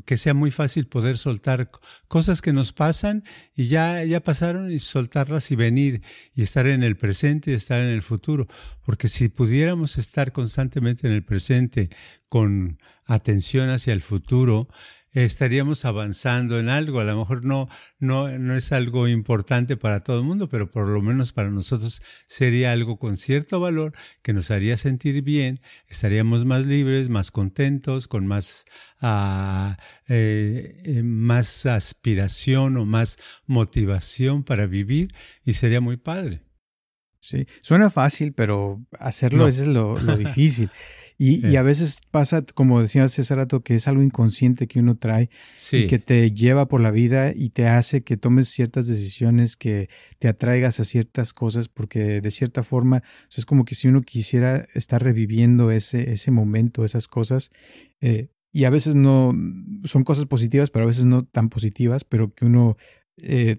que 0.00 0.16
sea 0.16 0.34
muy 0.34 0.50
fácil 0.50 0.86
poder 0.86 1.18
soltar 1.18 1.70
cosas 2.08 2.40
que 2.40 2.52
nos 2.52 2.72
pasan 2.72 3.24
y 3.54 3.66
ya, 3.66 4.02
ya 4.04 4.20
pasaron 4.20 4.70
y 4.70 4.78
soltarlas 4.78 5.50
y 5.50 5.56
venir 5.56 6.02
y 6.34 6.42
estar 6.42 6.66
en 6.66 6.82
el 6.82 6.96
presente 6.96 7.50
y 7.50 7.54
estar 7.54 7.80
en 7.80 7.88
el 7.88 8.02
futuro. 8.02 8.46
Porque 8.84 9.08
si 9.08 9.28
pudiéramos 9.28 9.98
estar 9.98 10.32
constantemente 10.32 11.06
en 11.06 11.12
el 11.12 11.24
presente 11.24 11.90
con 12.28 12.78
atención 13.04 13.68
hacia 13.70 13.92
el 13.92 14.02
futuro, 14.02 14.68
estaríamos 15.12 15.84
avanzando 15.84 16.58
en 16.58 16.68
algo. 16.68 17.00
A 17.00 17.04
lo 17.04 17.18
mejor 17.18 17.44
no, 17.44 17.68
no, 17.98 18.28
no 18.38 18.54
es 18.56 18.72
algo 18.72 19.08
importante 19.08 19.76
para 19.76 20.02
todo 20.02 20.18
el 20.18 20.24
mundo, 20.24 20.48
pero 20.48 20.70
por 20.70 20.88
lo 20.88 21.02
menos 21.02 21.32
para 21.32 21.50
nosotros 21.50 22.02
sería 22.26 22.72
algo 22.72 22.98
con 22.98 23.16
cierto 23.16 23.60
valor 23.60 23.92
que 24.22 24.32
nos 24.32 24.50
haría 24.50 24.76
sentir 24.76 25.22
bien, 25.22 25.60
estaríamos 25.88 26.44
más 26.44 26.66
libres, 26.66 27.08
más 27.08 27.30
contentos, 27.30 28.08
con 28.08 28.26
más, 28.26 28.64
eh, 30.08 31.02
más 31.04 31.66
aspiración 31.66 32.76
o 32.76 32.84
más 32.86 33.18
motivación 33.46 34.44
para 34.44 34.66
vivir 34.66 35.14
y 35.44 35.54
sería 35.54 35.80
muy 35.80 35.96
padre. 35.96 36.42
Sí, 37.22 37.46
suena 37.60 37.88
fácil, 37.88 38.32
pero 38.32 38.84
hacerlo 38.98 39.46
es 39.46 39.64
lo, 39.68 39.96
lo 39.96 40.16
difícil. 40.18 40.70
Y, 41.16 41.54
a 41.54 41.62
veces 41.62 42.00
pasa, 42.10 42.42
como 42.42 42.82
decías 42.82 43.16
hace 43.16 43.34
rato, 43.36 43.60
que 43.62 43.76
es 43.76 43.86
algo 43.86 44.02
inconsciente 44.02 44.66
que 44.66 44.80
uno 44.80 44.96
trae 44.96 45.30
y 45.70 45.86
que 45.86 46.00
te 46.00 46.32
lleva 46.32 46.66
por 46.66 46.80
la 46.80 46.90
vida 46.90 47.32
y 47.32 47.50
te 47.50 47.68
hace 47.68 48.02
que 48.02 48.16
tomes 48.16 48.48
ciertas 48.48 48.88
decisiones, 48.88 49.54
que 49.54 49.88
te 50.18 50.26
atraigas 50.26 50.80
a 50.80 50.84
ciertas 50.84 51.32
cosas, 51.32 51.68
porque 51.68 52.20
de 52.20 52.30
cierta 52.32 52.64
forma 52.64 53.04
es 53.36 53.46
como 53.46 53.64
que 53.64 53.76
si 53.76 53.86
uno 53.86 54.02
quisiera 54.02 54.66
estar 54.74 55.00
reviviendo 55.00 55.70
ese, 55.70 56.12
ese 56.12 56.32
momento, 56.32 56.84
esas 56.84 57.06
cosas. 57.06 57.50
Eh, 58.00 58.30
y 58.50 58.64
a 58.64 58.70
veces 58.70 58.96
no 58.96 59.32
son 59.84 60.02
cosas 60.02 60.26
positivas, 60.26 60.70
pero 60.70 60.86
a 60.86 60.88
veces 60.88 61.04
no 61.04 61.24
tan 61.24 61.50
positivas, 61.50 62.02
pero 62.02 62.34
que 62.34 62.46
uno 62.46 62.76
eh, 63.18 63.58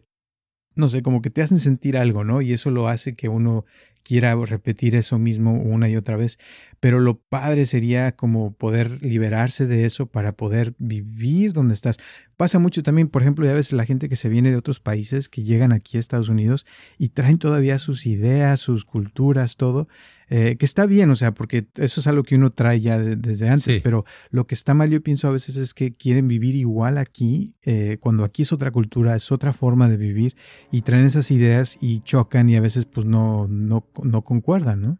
no 0.76 0.90
sé, 0.90 1.02
como 1.02 1.22
que 1.22 1.30
te 1.30 1.42
hacen 1.42 1.60
sentir 1.60 1.98
algo, 1.98 2.24
¿no? 2.24 2.42
Y 2.42 2.54
eso 2.54 2.72
lo 2.72 2.88
hace 2.88 3.16
que 3.16 3.30
uno 3.30 3.66
quiera 4.04 4.36
repetir 4.36 4.96
eso 4.96 5.18
mismo 5.18 5.54
una 5.54 5.90
y 5.90 5.96
otra 5.96 6.18
vez. 6.18 6.38
Pero 6.80 7.00
lo 7.00 7.20
padre 7.20 7.66
sería 7.66 8.16
como 8.16 8.54
poder 8.54 9.02
liberarse 9.02 9.66
de 9.66 9.86
eso 9.86 10.08
para 10.08 10.34
poder 10.34 10.76
vivir 10.78 11.54
donde 11.54 11.74
estás. 11.74 11.98
Pasa 12.36 12.60
mucho 12.60 12.84
también, 12.84 13.08
por 13.08 13.22
ejemplo, 13.22 13.46
ya 13.46 13.54
ves 13.54 13.72
la 13.72 13.86
gente 13.86 14.10
que 14.10 14.16
se 14.16 14.30
viene 14.30 14.52
de 14.52 14.58
otros 14.58 14.80
países, 14.80 15.30
que 15.30 15.44
llegan 15.44 15.72
aquí 15.72 15.98
a 15.98 16.00
Estados 16.00 16.30
Unidos 16.30 16.66
y 16.98 17.10
traen 17.10 17.38
todavía 17.38 17.78
sus 17.78 18.06
ideas, 18.06 18.60
sus 18.60 18.86
culturas, 18.86 19.56
todo. 19.56 19.88
Eh, 20.30 20.56
que 20.58 20.66
está 20.66 20.86
bien, 20.86 21.10
o 21.10 21.16
sea, 21.16 21.34
porque 21.34 21.68
eso 21.76 22.00
es 22.00 22.08
algo 22.08 22.24
que 22.24 22.36
uno 22.36 22.52
trae 22.52 22.80
ya 22.80 22.98
desde 22.98 23.50
antes, 23.50 23.80
pero 23.84 24.06
lo 24.30 24.48
que 24.48 24.56
está 24.56 24.74
mal 24.74 24.90
yo 24.90 25.02
pienso 25.02 25.28
a 25.28 25.32
veces 25.32 25.58
es 25.58 25.74
que 25.74 25.94
quieren 25.94 26.28
vivir 26.28 26.56
igual 26.56 26.98
aquí, 26.98 27.56
eh, 27.64 27.98
cuando 28.00 28.24
aquí 28.24 28.44
es 28.44 28.54
otra 28.54 28.72
cultura, 28.72 29.16
es 29.16 29.32
otra 29.32 29.54
forma 29.54 29.90
de 29.90 29.98
vivir 29.98 30.36
y 30.72 30.82
traen 30.82 31.06
esas 31.06 31.30
ideas 31.32 31.78
y 31.82 32.02
chocan 32.02 32.50
y 32.50 32.56
a 32.56 32.62
veces 32.62 32.86
pues 32.86 33.06
no, 33.06 33.48
no, 33.48 33.88
no 34.04 34.22
concuerdan, 34.24 34.82
¿no? 34.82 35.00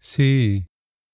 Sí. 0.00 0.66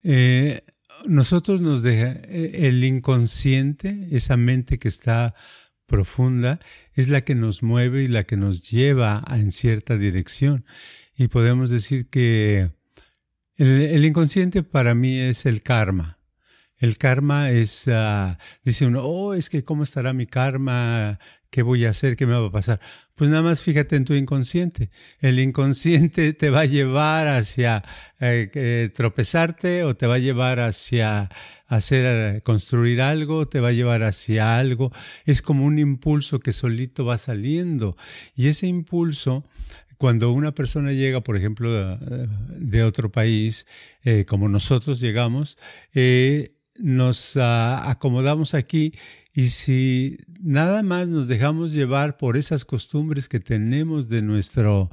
Eh, 0.03 0.63
nosotros 1.07 1.61
nos 1.61 1.83
deja 1.83 2.13
el 2.13 2.85
inconsciente, 2.85 4.09
esa 4.13 4.37
mente 4.37 4.79
que 4.79 4.89
está 4.89 5.35
profunda, 5.87 6.61
es 6.95 7.09
la 7.09 7.23
que 7.23 7.35
nos 7.35 7.63
mueve 7.63 8.05
y 8.05 8.09
la 8.09 8.25
que 8.25 8.37
nos 8.37 8.71
lleva 8.71 9.23
en 9.31 9.51
cierta 9.51 9.97
dirección. 9.97 10.65
Y 11.17 11.29
podemos 11.29 11.71
decir 11.71 12.09
que 12.09 12.73
el, 13.57 14.05
inconsciente 14.05 14.63
para 14.63 14.95
mí 14.95 15.19
es 15.19 15.47
el 15.47 15.63
karma. 15.63 16.19
El 16.77 16.99
karma 16.99 17.51
es, 17.51 17.89
ah, 17.89 18.39
dice 18.63 18.87
uno, 18.87 19.03
oh, 19.05 19.35
es 19.35 19.49
que 19.49 19.63
cómo 19.65 19.85
estará 19.85 20.13
mi 20.13 20.27
karma, 20.27 21.19
qué 21.51 21.63
voy 21.63 21.85
a 21.85 21.91
hacer, 21.91 22.17
qué 22.17 22.27
me 22.27 22.33
va 22.33 22.47
a 22.47 22.51
pasar. 22.51 22.81
Pues 23.15 23.31
nada 23.31 23.43
más 23.43 23.63
fíjate 23.63 23.95
en 23.95 24.05
tu 24.05 24.15
inconsciente. 24.15 24.91
El 25.21 25.39
inconsciente 25.39 26.33
te 26.35 26.51
va 26.51 26.61
a 26.61 26.67
llevar 26.67 27.29
hacia 27.29 27.85
eh, 28.19 28.91
tropezarte 28.93 29.85
o 29.85 29.95
te 29.95 30.09
va 30.09 30.17
a 30.17 30.19
llevar 30.19 30.59
hacia 30.59 31.31
hacer, 31.69 32.43
construir 32.43 33.01
algo, 33.01 33.47
te 33.47 33.61
va 33.61 33.69
a 33.69 33.73
llevar 33.73 34.03
hacia 34.03 34.59
algo. 34.59 34.91
Es 35.27 35.43
como 35.43 35.65
un 35.65 35.79
impulso 35.79 36.41
que 36.41 36.53
solito 36.53 37.05
va 37.05 37.19
saliendo. 37.19 37.97
Y 38.35 38.49
ese 38.49 38.67
impulso 38.67 39.45
cuando 40.05 40.33
una 40.33 40.53
persona 40.53 40.93
llega, 40.93 41.23
por 41.23 41.35
ejemplo, 41.35 41.97
de, 41.97 42.83
otro 42.83 43.11
país, 43.11 43.67
eh, 44.03 44.27
como 44.27 44.51
nosotros 44.51 45.01
llegamos, 45.01 45.57
nos 46.77 47.39
ah, 47.39 47.91
acomodamos 47.91 48.53
aquí 48.53 48.93
y 49.33 49.49
si 49.49 50.19
nada 50.43 50.83
más 50.83 51.09
nos 51.09 51.27
dejamos 51.27 51.73
llevar 51.73 52.19
por 52.19 52.37
esas 52.37 52.67
costumbres 52.67 53.31
que 53.31 53.41
tenemos 53.41 54.11
de 54.11 54.21
nuestro, 54.21 54.91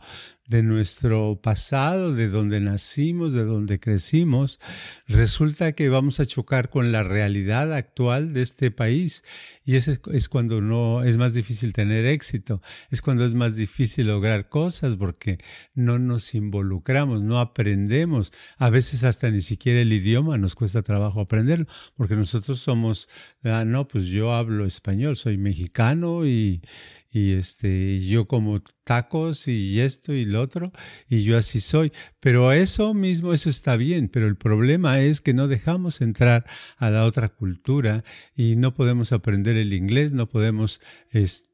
de 0.47 0.63
nuestro 0.63 1.39
pasado, 1.41 2.13
de 2.13 2.27
donde 2.27 2.59
nacimos, 2.59 3.31
de 3.33 3.45
donde 3.45 3.79
crecimos, 3.79 4.59
resulta 5.07 5.71
que 5.71 5.87
vamos 5.89 6.19
a 6.19 6.25
chocar 6.25 6.69
con 6.69 6.91
la 6.91 7.03
realidad 7.03 7.73
actual 7.73 8.33
de 8.33 8.41
este 8.41 8.69
país. 8.69 9.23
Y 9.63 9.75
ese 9.75 9.99
es 10.11 10.27
cuando 10.27 10.59
no 10.59 11.03
es 11.03 11.17
más 11.17 11.33
difícil 11.33 11.71
tener 11.71 12.05
éxito, 12.05 12.61
es 12.89 13.01
cuando 13.01 13.25
es 13.25 13.33
más 13.33 13.55
difícil 13.55 14.07
lograr 14.07 14.49
cosas 14.49 14.97
porque 14.97 15.37
no 15.73 15.99
nos 15.99 16.35
involucramos, 16.35 17.21
no 17.21 17.39
aprendemos. 17.39 18.33
A 18.57 18.69
veces 18.69 19.03
hasta 19.03 19.31
ni 19.31 19.41
siquiera 19.41 19.79
el 19.81 19.93
idioma 19.93 20.37
nos 20.37 20.55
cuesta 20.55 20.81
trabajo 20.81 21.21
aprenderlo, 21.21 21.67
porque 21.95 22.15
nosotros 22.15 22.59
somos, 22.59 23.07
ah, 23.43 23.63
no, 23.63 23.87
pues 23.87 24.05
yo 24.05 24.33
hablo 24.33 24.65
español, 24.65 25.15
soy 25.15 25.37
mexicano 25.37 26.25
y 26.25 26.61
y 27.11 27.33
este 27.33 27.99
yo 27.99 28.27
como 28.27 28.61
tacos 28.83 29.47
y 29.47 29.79
esto 29.81 30.13
y 30.13 30.25
lo 30.25 30.41
otro 30.41 30.71
y 31.09 31.23
yo 31.23 31.37
así 31.37 31.59
soy. 31.59 31.91
Pero 32.19 32.51
eso 32.53 32.93
mismo 32.93 33.33
eso 33.33 33.49
está 33.49 33.75
bien 33.75 34.09
pero 34.09 34.27
el 34.27 34.37
problema 34.37 35.01
es 35.01 35.21
que 35.21 35.33
no 35.33 35.47
dejamos 35.47 36.01
entrar 36.01 36.45
a 36.77 36.89
la 36.89 37.05
otra 37.05 37.29
cultura 37.29 38.03
y 38.35 38.55
no 38.55 38.73
podemos 38.73 39.11
aprender 39.11 39.57
el 39.57 39.73
inglés 39.73 40.13
no 40.13 40.29
podemos 40.29 40.81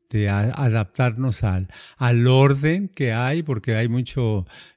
este, 0.07 0.29
adaptarnos 0.29 1.43
al, 1.43 1.67
al 1.97 2.27
orden 2.27 2.87
que 2.87 3.11
hay, 3.11 3.43
porque 3.43 3.75
hay 3.75 3.89
mucha 3.89 4.21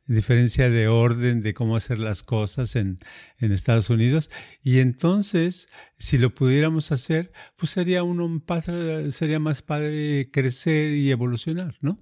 diferencia 0.06 0.70
de 0.70 0.88
orden 0.88 1.40
de 1.40 1.54
cómo 1.54 1.76
hacer 1.76 2.00
las 2.00 2.24
cosas 2.24 2.74
en, 2.74 2.98
en 3.38 3.52
Estados 3.52 3.90
Unidos. 3.90 4.28
Y 4.64 4.80
entonces, 4.80 5.68
si 5.98 6.18
lo 6.18 6.34
pudiéramos 6.34 6.90
hacer, 6.90 7.30
pues 7.54 7.70
sería 7.70 8.02
uno 8.02 8.42
sería 9.10 9.38
más 9.38 9.62
padre 9.62 10.28
crecer 10.32 10.90
y 10.96 11.12
evolucionar, 11.12 11.76
¿no? 11.80 12.00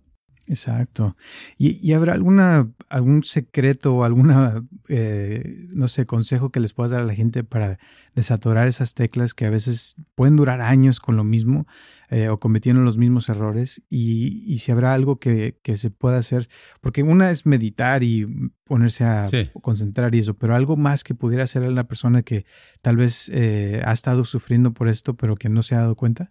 Exacto. 0.48 1.14
¿Y, 1.58 1.92
habrá 1.92 2.14
alguna, 2.14 2.70
algún 2.88 3.22
secreto 3.22 3.96
o 3.96 4.04
alguna, 4.04 4.64
eh, 4.88 5.66
no 5.74 5.88
sé, 5.88 6.06
consejo 6.06 6.50
que 6.50 6.60
les 6.60 6.72
puedas 6.72 6.90
dar 6.90 7.02
a 7.02 7.04
la 7.04 7.14
gente 7.14 7.44
para 7.44 7.78
desatorar 8.14 8.66
esas 8.66 8.94
teclas 8.94 9.34
que 9.34 9.44
a 9.44 9.50
veces 9.50 9.96
pueden 10.14 10.36
durar 10.36 10.62
años 10.62 11.00
con 11.00 11.16
lo 11.16 11.24
mismo 11.24 11.66
eh, 12.08 12.30
o 12.30 12.40
cometiendo 12.40 12.82
los 12.82 12.96
mismos 12.96 13.28
errores? 13.28 13.82
Y, 13.90 14.56
si 14.58 14.72
habrá 14.72 14.94
algo 14.94 15.18
que, 15.18 15.58
se 15.76 15.90
pueda 15.90 16.16
hacer, 16.16 16.48
porque 16.80 17.02
una 17.02 17.30
es 17.30 17.44
meditar 17.44 18.02
y 18.02 18.50
ponerse 18.64 19.04
a 19.04 19.28
concentrar 19.60 20.14
y 20.14 20.20
eso, 20.20 20.34
pero 20.34 20.54
algo 20.54 20.76
más 20.76 21.04
que 21.04 21.14
pudiera 21.14 21.44
hacer 21.44 21.62
a 21.62 21.70
la 21.70 21.86
persona 21.86 22.22
que 22.22 22.46
tal 22.80 22.96
vez 22.96 23.30
eh, 23.34 23.82
ha 23.84 23.92
estado 23.92 24.24
sufriendo 24.24 24.72
por 24.72 24.88
esto, 24.88 25.14
pero 25.14 25.36
que 25.36 25.50
no 25.50 25.62
se 25.62 25.74
ha 25.74 25.80
dado 25.80 25.94
cuenta. 25.94 26.30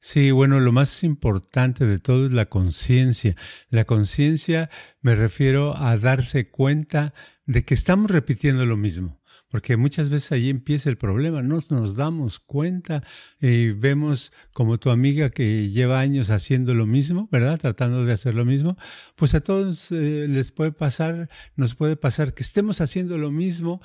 Sí, 0.00 0.30
bueno, 0.30 0.60
lo 0.60 0.70
más 0.70 1.02
importante 1.02 1.84
de 1.84 1.98
todo 1.98 2.26
es 2.26 2.32
la 2.32 2.46
conciencia. 2.46 3.34
La 3.68 3.84
conciencia 3.84 4.70
me 5.00 5.16
refiero 5.16 5.76
a 5.76 5.98
darse 5.98 6.50
cuenta 6.50 7.14
de 7.46 7.64
que 7.64 7.74
estamos 7.74 8.10
repitiendo 8.10 8.64
lo 8.64 8.76
mismo. 8.76 9.20
Porque 9.50 9.78
muchas 9.78 10.10
veces 10.10 10.32
ahí 10.32 10.50
empieza 10.50 10.90
el 10.90 10.98
problema, 10.98 11.42
no 11.42 11.58
nos 11.70 11.96
damos 11.96 12.38
cuenta 12.38 13.02
y 13.40 13.70
vemos 13.70 14.32
como 14.52 14.78
tu 14.78 14.90
amiga 14.90 15.30
que 15.30 15.70
lleva 15.70 16.00
años 16.00 16.28
haciendo 16.28 16.74
lo 16.74 16.86
mismo, 16.86 17.28
¿verdad? 17.32 17.58
Tratando 17.58 18.04
de 18.04 18.12
hacer 18.12 18.34
lo 18.34 18.44
mismo, 18.44 18.76
pues 19.16 19.34
a 19.34 19.40
todos 19.40 19.90
eh, 19.90 20.26
les 20.28 20.52
puede 20.52 20.72
pasar, 20.72 21.28
nos 21.56 21.74
puede 21.74 21.96
pasar 21.96 22.34
que 22.34 22.42
estemos 22.42 22.82
haciendo 22.82 23.16
lo 23.16 23.30
mismo, 23.30 23.80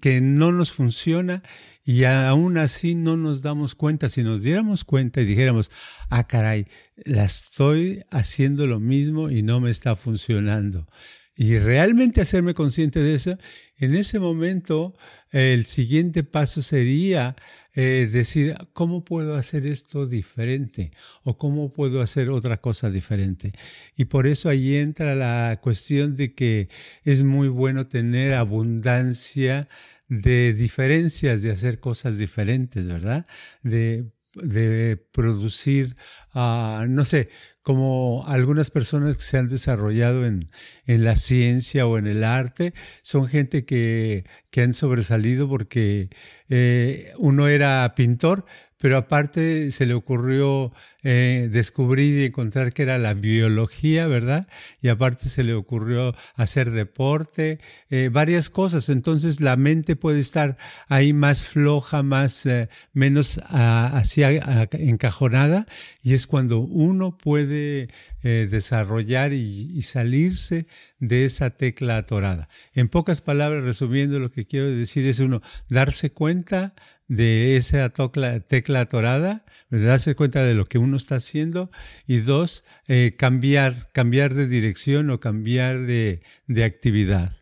que 0.00 0.20
no 0.20 0.50
nos 0.50 0.72
funciona 0.72 1.42
y 1.84 2.04
aún 2.04 2.56
así 2.58 2.94
no 2.94 3.16
nos 3.16 3.42
damos 3.42 3.74
cuenta. 3.74 4.08
Si 4.08 4.24
nos 4.24 4.42
diéramos 4.42 4.84
cuenta 4.84 5.20
y 5.20 5.26
dijéramos, 5.26 5.70
ah, 6.10 6.26
caray, 6.26 6.66
la 7.04 7.24
estoy 7.24 8.02
haciendo 8.10 8.66
lo 8.66 8.80
mismo 8.80 9.30
y 9.30 9.42
no 9.42 9.60
me 9.60 9.70
está 9.70 9.94
funcionando. 9.94 10.88
Y 11.36 11.58
realmente 11.58 12.20
hacerme 12.20 12.54
consciente 12.54 13.00
de 13.00 13.14
eso, 13.14 13.36
en 13.76 13.96
ese 13.96 14.20
momento 14.20 14.94
el 15.32 15.66
siguiente 15.66 16.22
paso 16.22 16.62
sería 16.62 17.34
eh, 17.74 18.08
decir, 18.10 18.54
¿cómo 18.72 19.04
puedo 19.04 19.34
hacer 19.34 19.66
esto 19.66 20.06
diferente? 20.06 20.92
¿O 21.24 21.36
cómo 21.36 21.72
puedo 21.72 22.02
hacer 22.02 22.30
otra 22.30 22.58
cosa 22.58 22.88
diferente? 22.88 23.52
Y 23.96 24.04
por 24.04 24.28
eso 24.28 24.48
ahí 24.48 24.76
entra 24.76 25.16
la 25.16 25.58
cuestión 25.60 26.14
de 26.14 26.34
que 26.34 26.68
es 27.02 27.24
muy 27.24 27.48
bueno 27.48 27.88
tener 27.88 28.34
abundancia 28.34 29.68
de 30.08 30.54
diferencias, 30.54 31.42
de 31.42 31.50
hacer 31.50 31.80
cosas 31.80 32.18
diferentes, 32.18 32.86
¿verdad? 32.86 33.26
De, 33.64 34.04
de 34.36 34.96
producir, 35.12 35.96
uh, 36.34 36.86
no 36.88 37.04
sé, 37.04 37.28
como 37.62 38.24
algunas 38.26 38.70
personas 38.70 39.16
que 39.16 39.22
se 39.22 39.38
han 39.38 39.48
desarrollado 39.48 40.26
en, 40.26 40.50
en, 40.84 41.02
la 41.02 41.16
ciencia 41.16 41.86
o 41.86 41.96
en 41.96 42.06
el 42.06 42.22
arte, 42.22 42.74
son 43.02 43.26
gente 43.26 43.64
que, 43.64 44.24
que 44.50 44.62
han 44.62 44.74
sobresalido 44.74 45.48
porque 45.48 46.10
eh, 46.50 47.12
uno 47.16 47.48
era 47.48 47.94
pintor, 47.96 48.44
pero 48.84 48.98
aparte 48.98 49.70
se 49.70 49.86
le 49.86 49.94
ocurrió 49.94 50.70
eh, 51.04 51.48
descubrir 51.50 52.18
y 52.20 52.26
encontrar 52.26 52.74
que 52.74 52.82
era 52.82 52.98
la 52.98 53.14
biología, 53.14 54.06
¿verdad? 54.06 54.46
Y 54.82 54.88
aparte 54.88 55.30
se 55.30 55.42
le 55.42 55.54
ocurrió 55.54 56.14
hacer 56.34 56.70
deporte, 56.70 57.60
eh, 57.88 58.10
varias 58.12 58.50
cosas. 58.50 58.90
Entonces 58.90 59.40
la 59.40 59.56
mente 59.56 59.96
puede 59.96 60.20
estar 60.20 60.58
ahí 60.86 61.14
más 61.14 61.46
floja, 61.46 62.02
más 62.02 62.44
eh, 62.44 62.68
menos 62.92 63.40
ah, 63.44 63.90
así 63.94 64.22
ah, 64.22 64.68
encajonada, 64.72 65.66
y 66.02 66.12
es 66.12 66.26
cuando 66.26 66.58
uno 66.58 67.16
puede 67.16 67.88
desarrollar 68.22 69.34
y, 69.34 69.82
salirse 69.82 70.66
de 70.98 71.26
esa 71.26 71.50
tecla 71.50 71.98
atorada. 71.98 72.48
En 72.72 72.88
pocas 72.88 73.20
palabras, 73.20 73.64
resumiendo, 73.64 74.18
lo 74.18 74.30
que 74.30 74.46
quiero 74.46 74.70
decir 74.70 75.06
es 75.06 75.20
uno, 75.20 75.42
darse 75.68 76.08
cuenta 76.08 76.74
de 77.08 77.56
esa 77.56 77.90
tecla 77.90 78.80
atorada, 78.80 79.44
darse 79.70 80.14
cuenta 80.14 80.42
de 80.42 80.54
lo 80.54 80.66
que 80.66 80.78
uno 80.78 80.96
está 80.96 81.16
haciendo 81.16 81.70
y 82.06 82.18
dos, 82.18 82.64
eh, 82.88 83.14
cambiar, 83.18 83.90
cambiar 83.92 84.34
de 84.34 84.46
dirección 84.46 85.10
o 85.10 85.20
cambiar 85.20 85.82
de, 85.82 86.22
actividad. 86.64 87.36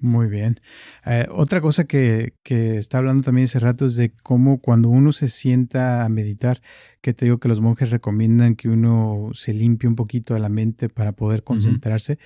Muy 0.00 0.28
bien. 0.28 0.60
Eh, 1.06 1.26
otra 1.28 1.60
cosa 1.60 1.84
que, 1.84 2.34
que, 2.44 2.78
está 2.78 2.98
hablando 2.98 3.24
también 3.24 3.46
hace 3.46 3.58
rato 3.58 3.84
es 3.84 3.96
de 3.96 4.12
cómo 4.22 4.60
cuando 4.60 4.88
uno 4.88 5.12
se 5.12 5.26
sienta 5.26 6.04
a 6.04 6.08
meditar, 6.08 6.62
que 7.00 7.12
te 7.14 7.24
digo 7.24 7.38
que 7.38 7.48
los 7.48 7.60
monjes 7.60 7.90
recomiendan 7.90 8.54
que 8.54 8.68
uno 8.68 9.30
se 9.34 9.52
limpie 9.52 9.88
un 9.88 9.96
poquito 9.96 10.34
de 10.34 10.40
la 10.40 10.48
mente 10.48 10.88
para 10.88 11.12
poder 11.12 11.42
concentrarse. 11.42 12.20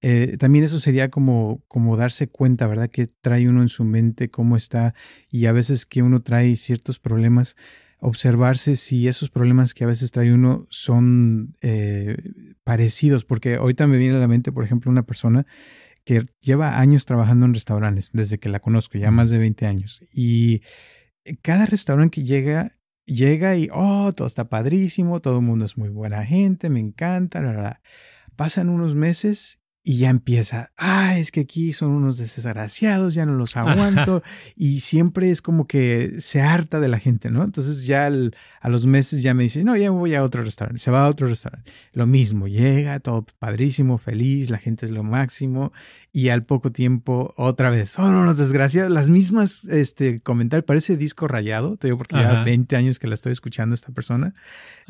Eh, 0.00 0.36
también 0.38 0.64
eso 0.64 0.78
sería 0.78 1.08
como, 1.08 1.62
como 1.66 1.96
darse 1.96 2.28
cuenta, 2.28 2.66
¿verdad? 2.66 2.88
Que 2.88 3.06
trae 3.06 3.48
uno 3.48 3.62
en 3.62 3.68
su 3.68 3.84
mente, 3.84 4.30
cómo 4.30 4.56
está, 4.56 4.94
y 5.30 5.46
a 5.46 5.52
veces 5.52 5.86
que 5.86 6.02
uno 6.02 6.20
trae 6.20 6.56
ciertos 6.56 6.98
problemas, 7.00 7.56
observarse 7.98 8.76
si 8.76 9.08
esos 9.08 9.28
problemas 9.30 9.74
que 9.74 9.84
a 9.84 9.88
veces 9.88 10.12
trae 10.12 10.32
uno 10.32 10.66
son 10.70 11.56
eh, 11.62 12.16
parecidos, 12.62 13.24
porque 13.24 13.56
ahorita 13.56 13.88
me 13.88 13.98
viene 13.98 14.16
a 14.16 14.20
la 14.20 14.28
mente, 14.28 14.52
por 14.52 14.64
ejemplo, 14.64 14.90
una 14.90 15.02
persona 15.02 15.46
que 16.04 16.24
lleva 16.40 16.78
años 16.78 17.04
trabajando 17.04 17.46
en 17.46 17.54
restaurantes, 17.54 18.10
desde 18.12 18.38
que 18.38 18.48
la 18.48 18.60
conozco, 18.60 18.98
ya 18.98 19.10
más 19.10 19.30
de 19.30 19.38
20 19.38 19.66
años, 19.66 20.00
y 20.12 20.62
cada 21.42 21.66
restaurante 21.66 22.20
que 22.20 22.24
llega, 22.24 22.78
llega 23.04 23.56
y, 23.56 23.68
oh, 23.72 24.12
todo 24.12 24.28
está 24.28 24.48
padrísimo, 24.48 25.20
todo 25.20 25.40
el 25.40 25.44
mundo 25.44 25.64
es 25.64 25.76
muy 25.76 25.88
buena 25.88 26.24
gente, 26.24 26.70
me 26.70 26.80
encanta, 26.80 27.42
la, 27.42 27.80
Pasan 28.36 28.68
unos 28.68 28.94
meses 28.94 29.58
y 29.88 29.96
ya 29.96 30.10
empieza, 30.10 30.70
ah, 30.76 31.16
es 31.16 31.32
que 31.32 31.40
aquí 31.40 31.72
son 31.72 31.92
unos 31.92 32.18
desgraciados, 32.18 33.14
ya 33.14 33.24
no 33.24 33.32
los 33.32 33.56
aguanto, 33.56 34.22
y 34.54 34.80
siempre 34.80 35.30
es 35.30 35.40
como 35.40 35.66
que 35.66 36.20
se 36.20 36.42
harta 36.42 36.78
de 36.78 36.88
la 36.88 36.98
gente, 36.98 37.30
¿no? 37.30 37.42
Entonces 37.42 37.86
ya 37.86 38.04
a 38.04 38.68
los 38.68 38.84
meses 38.84 39.22
ya 39.22 39.32
me 39.32 39.44
dice, 39.44 39.64
no, 39.64 39.74
ya 39.76 39.90
voy 39.90 40.14
a 40.14 40.22
otro 40.22 40.44
restaurante, 40.44 40.78
se 40.78 40.90
va 40.90 41.06
a 41.06 41.08
otro 41.08 41.26
restaurante. 41.26 41.72
Lo 41.94 42.06
mismo, 42.06 42.48
llega, 42.48 43.00
todo 43.00 43.24
padrísimo, 43.38 43.96
feliz, 43.96 44.50
la 44.50 44.58
gente 44.58 44.84
es 44.84 44.92
lo 44.92 45.04
máximo, 45.04 45.72
y 46.12 46.28
al 46.28 46.44
poco 46.44 46.70
tiempo 46.70 47.32
otra 47.38 47.70
vez, 47.70 47.88
son 47.88 48.14
unos 48.14 48.36
desgraciados, 48.36 48.90
las 48.90 49.08
mismas 49.08 49.64
este, 49.64 50.20
comentarios, 50.20 50.66
parece 50.66 50.98
disco 50.98 51.28
rayado, 51.28 51.78
te 51.78 51.86
digo 51.86 51.96
porque 51.96 52.16
ya 52.16 52.44
20 52.44 52.76
años 52.76 52.98
que 52.98 53.06
la 53.06 53.14
estoy 53.14 53.32
escuchando 53.32 53.74
esta 53.74 53.90
persona, 53.92 54.34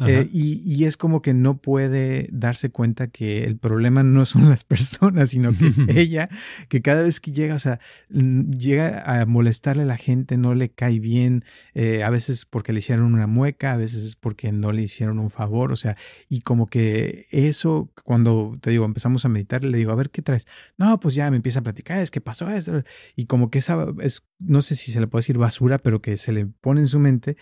eh, 0.04 0.28
y, 0.32 0.60
y 0.64 0.86
es 0.86 0.96
como 0.96 1.22
que 1.22 1.34
no 1.34 1.58
puede 1.58 2.28
darse 2.32 2.70
cuenta 2.70 3.06
que 3.06 3.44
el 3.44 3.58
problema 3.58 4.02
no 4.02 4.26
son 4.26 4.48
las 4.48 4.64
personas, 4.87 4.87
sino 5.26 5.56
que 5.56 5.66
es 5.66 5.78
ella, 5.88 6.28
que 6.68 6.82
cada 6.82 7.02
vez 7.02 7.20
que 7.20 7.32
llega, 7.32 7.54
o 7.54 7.58
sea, 7.58 7.80
llega 8.08 9.02
a 9.02 9.26
molestarle 9.26 9.82
a 9.82 9.86
la 9.86 9.96
gente, 9.96 10.36
no 10.36 10.54
le 10.54 10.70
cae 10.70 11.00
bien, 11.00 11.44
eh, 11.74 12.02
a 12.02 12.10
veces 12.10 12.46
porque 12.46 12.72
le 12.72 12.80
hicieron 12.80 13.12
una 13.12 13.26
mueca, 13.26 13.72
a 13.72 13.76
veces 13.76 14.04
es 14.04 14.16
porque 14.16 14.52
no 14.52 14.72
le 14.72 14.82
hicieron 14.82 15.18
un 15.18 15.30
favor, 15.30 15.72
o 15.72 15.76
sea, 15.76 15.96
y 16.28 16.40
como 16.40 16.66
que 16.66 17.26
eso, 17.30 17.90
cuando 18.04 18.58
te 18.60 18.70
digo, 18.70 18.84
empezamos 18.84 19.24
a 19.24 19.28
meditar, 19.28 19.64
le 19.64 19.76
digo, 19.76 19.92
a 19.92 19.96
ver, 19.96 20.10
¿qué 20.10 20.22
traes? 20.22 20.46
No, 20.76 20.98
pues 21.00 21.14
ya 21.14 21.30
me 21.30 21.36
empieza 21.36 21.60
a 21.60 21.62
platicar, 21.62 21.98
es 21.98 22.10
que 22.10 22.20
pasó 22.20 22.50
eso, 22.50 22.82
y 23.16 23.26
como 23.26 23.50
que 23.50 23.58
esa 23.58 23.86
es, 24.00 24.28
no 24.38 24.62
sé 24.62 24.76
si 24.76 24.92
se 24.92 25.00
le 25.00 25.06
puede 25.06 25.20
decir 25.20 25.38
basura, 25.38 25.78
pero 25.78 26.00
que 26.00 26.16
se 26.16 26.32
le 26.32 26.46
pone 26.46 26.80
en 26.80 26.88
su 26.88 26.98
mente, 26.98 27.36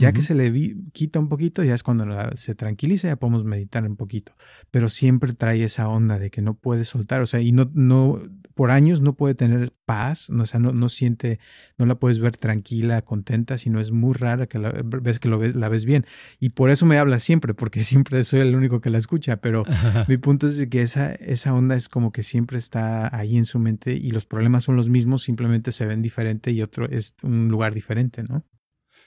ya 0.00 0.12
que 0.12 0.22
se 0.22 0.34
le 0.34 0.52
quita 0.92 1.18
un 1.18 1.28
poquito, 1.28 1.62
ya 1.62 1.74
es 1.74 1.82
cuando 1.82 2.06
se 2.34 2.54
tranquiliza, 2.54 3.08
ya 3.08 3.16
podemos 3.16 3.44
meditar 3.44 3.84
un 3.84 3.96
poquito, 3.96 4.34
pero 4.70 4.88
siempre 4.88 5.32
trae 5.34 5.62
esa 5.62 5.88
onda 5.88 6.18
de 6.18 6.30
que 6.30 6.40
no 6.40 6.54
puede 6.54 6.84
soltar, 6.84 7.20
o 7.20 7.26
sea, 7.26 7.40
y 7.40 7.52
no, 7.52 7.70
no, 7.74 8.20
por 8.54 8.70
años 8.70 9.00
no 9.00 9.14
puede 9.14 9.34
tener 9.34 9.72
paz, 9.84 10.30
o 10.30 10.46
sea, 10.46 10.60
no, 10.60 10.72
no 10.72 10.88
siente, 10.88 11.38
no 11.78 11.86
la 11.86 11.96
puedes 11.96 12.18
ver 12.18 12.36
tranquila, 12.36 13.02
contenta, 13.02 13.58
sino 13.58 13.80
es 13.80 13.90
muy 13.90 14.14
rara 14.14 14.46
que 14.46 14.58
la 14.58 14.70
ves 14.70 15.18
que 15.18 15.28
lo 15.28 15.38
ves, 15.38 15.54
la 15.56 15.68
ves 15.68 15.84
bien. 15.84 16.04
Y 16.38 16.50
por 16.50 16.70
eso 16.70 16.86
me 16.86 16.98
habla 16.98 17.18
siempre, 17.20 17.54
porque 17.54 17.82
siempre 17.82 18.22
soy 18.24 18.40
el 18.40 18.54
único 18.54 18.80
que 18.80 18.90
la 18.90 18.98
escucha, 18.98 19.38
pero 19.38 19.64
mi 20.08 20.16
punto 20.16 20.46
es 20.46 20.66
que 20.68 20.82
esa, 20.82 21.12
esa 21.12 21.54
onda 21.54 21.74
es 21.74 21.88
como 21.88 22.12
que 22.12 22.22
siempre 22.22 22.58
está 22.58 23.14
ahí 23.16 23.36
en 23.36 23.44
su 23.44 23.58
mente 23.58 23.94
y 23.94 24.10
los 24.10 24.26
problemas 24.26 24.64
son 24.64 24.76
los 24.76 24.88
mismos, 24.88 25.22
simplemente 25.22 25.72
se 25.72 25.86
ven 25.86 26.02
diferente 26.02 26.50
y 26.50 26.62
otro 26.62 26.88
es 26.88 27.14
un 27.22 27.48
lugar 27.48 27.74
diferente, 27.74 28.22
¿no? 28.22 28.44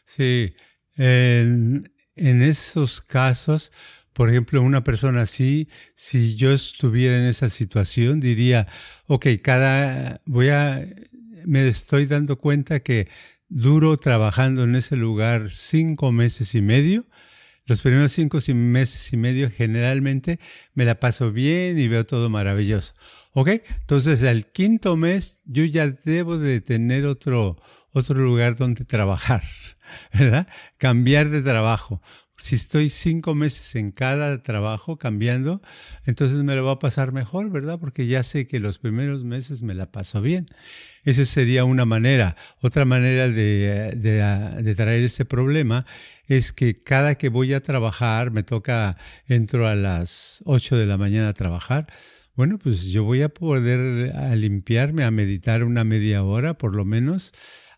Sí, 0.05 0.53
en, 0.97 1.89
esos 2.15 3.01
casos, 3.01 3.71
por 4.13 4.29
ejemplo, 4.29 4.61
una 4.61 4.83
persona 4.83 5.21
así, 5.21 5.67
si 5.95 6.35
yo 6.35 6.53
estuviera 6.53 7.17
en 7.17 7.25
esa 7.25 7.49
situación, 7.49 8.19
diría, 8.19 8.67
ok, 9.07 9.27
cada, 9.41 10.21
voy 10.25 10.49
a, 10.49 10.85
me 11.45 11.67
estoy 11.67 12.05
dando 12.05 12.37
cuenta 12.37 12.81
que 12.81 13.07
duro 13.49 13.97
trabajando 13.97 14.63
en 14.63 14.75
ese 14.75 14.95
lugar 14.95 15.51
cinco 15.51 16.11
meses 16.11 16.55
y 16.55 16.61
medio. 16.61 17.05
Los 17.65 17.81
primeros 17.81 18.11
cinco 18.11 18.39
meses 18.53 19.13
y 19.13 19.17
medio 19.17 19.49
generalmente 19.49 20.39
me 20.73 20.83
la 20.83 20.99
paso 20.99 21.31
bien 21.31 21.79
y 21.79 21.87
veo 21.87 22.05
todo 22.05 22.29
maravilloso. 22.29 22.93
¿Ok? 23.31 23.49
Entonces, 23.79 24.23
al 24.23 24.51
quinto 24.51 24.97
mes 24.97 25.39
yo 25.45 25.63
ya 25.63 25.87
debo 25.87 26.37
de 26.37 26.59
tener 26.61 27.05
otro, 27.05 27.57
otro 27.93 28.15
lugar 28.15 28.55
donde 28.57 28.85
trabajar, 28.85 29.43
¿verdad? 30.13 30.47
Cambiar 30.77 31.29
de 31.29 31.41
trabajo 31.41 32.01
si 32.37 32.55
estoy 32.55 32.89
cinco 32.89 33.35
meses 33.35 33.75
en 33.75 33.91
cada 33.91 34.41
trabajo 34.41 34.97
cambiando, 34.97 35.61
entonces 36.05 36.43
me 36.43 36.55
lo 36.55 36.65
va 36.65 36.73
a 36.73 36.79
pasar 36.79 37.11
mejor, 37.11 37.49
¿verdad? 37.49 37.79
Porque 37.79 38.07
ya 38.07 38.23
sé 38.23 38.47
que 38.47 38.59
los 38.59 38.79
primeros 38.79 39.23
meses 39.23 39.61
me 39.63 39.73
la 39.73 39.91
paso 39.91 40.21
bien. 40.21 40.47
Esa 41.03 41.25
sería 41.25 41.63
una 41.63 41.85
manera. 41.85 42.35
Otra 42.59 42.85
manera 42.85 43.29
de, 43.29 43.93
de, 43.95 44.75
traer 44.75 45.03
ese 45.03 45.25
problema 45.25 45.85
es 46.27 46.51
que 46.53 46.81
cada 46.81 47.15
que 47.15 47.29
voy 47.29 47.53
a 47.53 47.61
trabajar, 47.61 48.31
me 48.31 48.43
toca, 48.43 48.97
entro 49.27 49.67
a 49.67 49.75
las 49.75 50.41
8 50.45 50.75
de 50.75 50.85
la 50.85 50.97
mañana 50.97 51.29
a 51.29 51.33
trabajar, 51.33 51.87
bueno, 52.35 52.57
pues 52.57 52.85
yo 52.85 53.03
voy 53.03 53.21
a 53.21 53.29
poder 53.29 54.11
a 54.15 54.35
limpiarme, 54.35 55.03
a 55.03 55.11
meditar 55.11 55.63
una 55.63 55.83
media 55.83 56.23
hora 56.23 56.57
por 56.57 56.75
lo 56.75 56.83
menos 56.83 57.31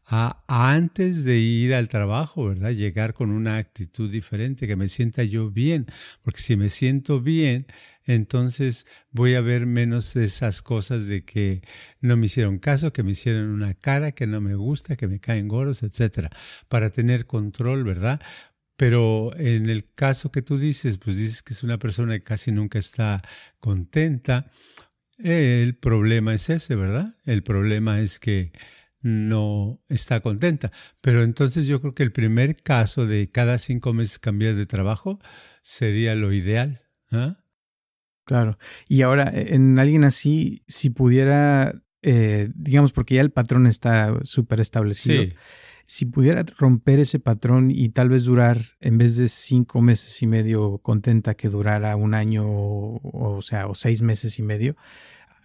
a, 0.05 0.43
antes 0.47 1.25
de 1.25 1.37
ir 1.37 1.73
al 1.73 1.87
trabajo, 1.89 2.45
¿verdad? 2.47 2.71
Llegar 2.71 3.13
con 3.13 3.31
una 3.31 3.57
actitud 3.57 4.11
diferente, 4.11 4.67
que 4.67 4.75
me 4.75 4.87
sienta 4.87 5.23
yo 5.23 5.49
bien, 5.49 5.87
porque 6.21 6.41
si 6.41 6.55
me 6.55 6.69
siento 6.69 7.21
bien, 7.21 7.67
entonces 8.05 8.85
voy 9.11 9.33
a 9.35 9.41
ver 9.41 9.65
menos 9.65 10.15
esas 10.15 10.61
cosas 10.61 11.07
de 11.07 11.25
que 11.25 11.61
no 12.01 12.17
me 12.17 12.27
hicieron 12.27 12.59
caso, 12.59 12.93
que 12.93 13.03
me 13.03 13.11
hicieron 13.11 13.49
una 13.49 13.73
cara, 13.73 14.11
que 14.11 14.27
no 14.27 14.41
me 14.41 14.55
gusta, 14.55 14.95
que 14.95 15.07
me 15.07 15.19
caen 15.19 15.47
gordos, 15.47 15.81
etcétera, 15.83 16.29
para 16.69 16.91
tener 16.91 17.25
control, 17.25 17.83
¿verdad? 17.83 18.21
Pero 18.77 19.35
en 19.37 19.69
el 19.69 19.91
caso 19.93 20.31
que 20.31 20.41
tú 20.41 20.57
dices, 20.57 20.97
pues 20.97 21.17
dices 21.17 21.41
que 21.43 21.53
es 21.53 21.63
una 21.63 21.79
persona 21.79 22.13
que 22.17 22.23
casi 22.23 22.51
nunca 22.51 22.77
está 22.77 23.21
contenta. 23.59 24.51
El 25.17 25.75
problema 25.77 26.33
es 26.33 26.49
ese, 26.49 26.75
¿verdad? 26.75 27.15
El 27.25 27.41
problema 27.43 28.01
es 28.01 28.19
que 28.19 28.51
no 29.05 29.79
está 29.87 30.19
contenta. 30.19 30.71
Pero 30.99 31.21
entonces 31.21 31.67
yo 31.67 31.79
creo 31.79 31.93
que 31.93 32.01
el 32.01 32.11
primer 32.11 32.55
caso 32.55 33.05
de 33.05 33.29
cada 33.29 33.59
cinco 33.59 33.93
meses 33.93 34.17
cambiar 34.17 34.55
de 34.55 34.65
trabajo 34.65 35.19
sería 35.61 36.15
lo 36.15 36.33
ideal. 36.33 36.81
¿ah? 37.11 37.37
Claro. 38.25 38.57
Y 38.89 39.03
ahora, 39.03 39.29
e, 39.31 39.53
en 39.53 39.77
alguien 39.77 40.05
así, 40.05 40.63
si 40.67 40.89
pudiera, 40.89 41.75
eh, 42.01 42.49
digamos, 42.55 42.93
porque 42.93 43.15
ya 43.15 43.21
el 43.21 43.29
patrón 43.29 43.67
está 43.67 44.17
súper 44.23 44.59
establecido, 44.59 45.23
si 45.85 46.05
pudiera 46.05 46.43
romper 46.57 46.97
ese 46.99 47.19
patrón 47.19 47.69
y 47.69 47.89
tal 47.89 48.09
vez 48.09 48.23
durar, 48.23 48.59
en 48.79 48.97
vez 48.97 49.17
de 49.17 49.27
cinco 49.29 49.81
meses 49.81 50.19
y 50.23 50.25
medio 50.25 50.79
contenta, 50.79 51.35
que 51.35 51.49
durara 51.49 51.95
un 51.95 52.15
año, 52.15 52.43
o 52.47 53.39
sea, 53.43 53.67
o 53.67 53.75
seis 53.75 54.01
meses 54.01 54.39
y 54.39 54.41
medio, 54.41 54.75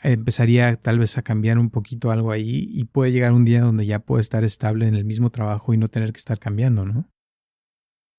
empezaría 0.03 0.77
tal 0.77 0.99
vez 0.99 1.19
a 1.19 1.23
cambiar 1.23 1.59
un 1.59 1.71
poquito 1.71 2.11
algo 2.11 2.33
ahí 2.33 2.69
y 2.73 2.85
puede 2.85 3.13
llegar 3.13 3.33
un 3.33 3.45
día 3.45 3.61
donde 3.61 3.87
ya 3.87 4.01
puede 4.01 4.23
estar 4.23 4.45
estable 4.45 4.89
en 4.89 4.95
el 4.95 5.05
mismo 5.05 5.31
trabajo 5.31 5.75
y 5.75 5.79
no 5.79 5.89
tener 5.89 6.13
que 6.13 6.19
estar 6.19 6.39
cambiando, 6.39 6.85
¿no? 6.87 7.11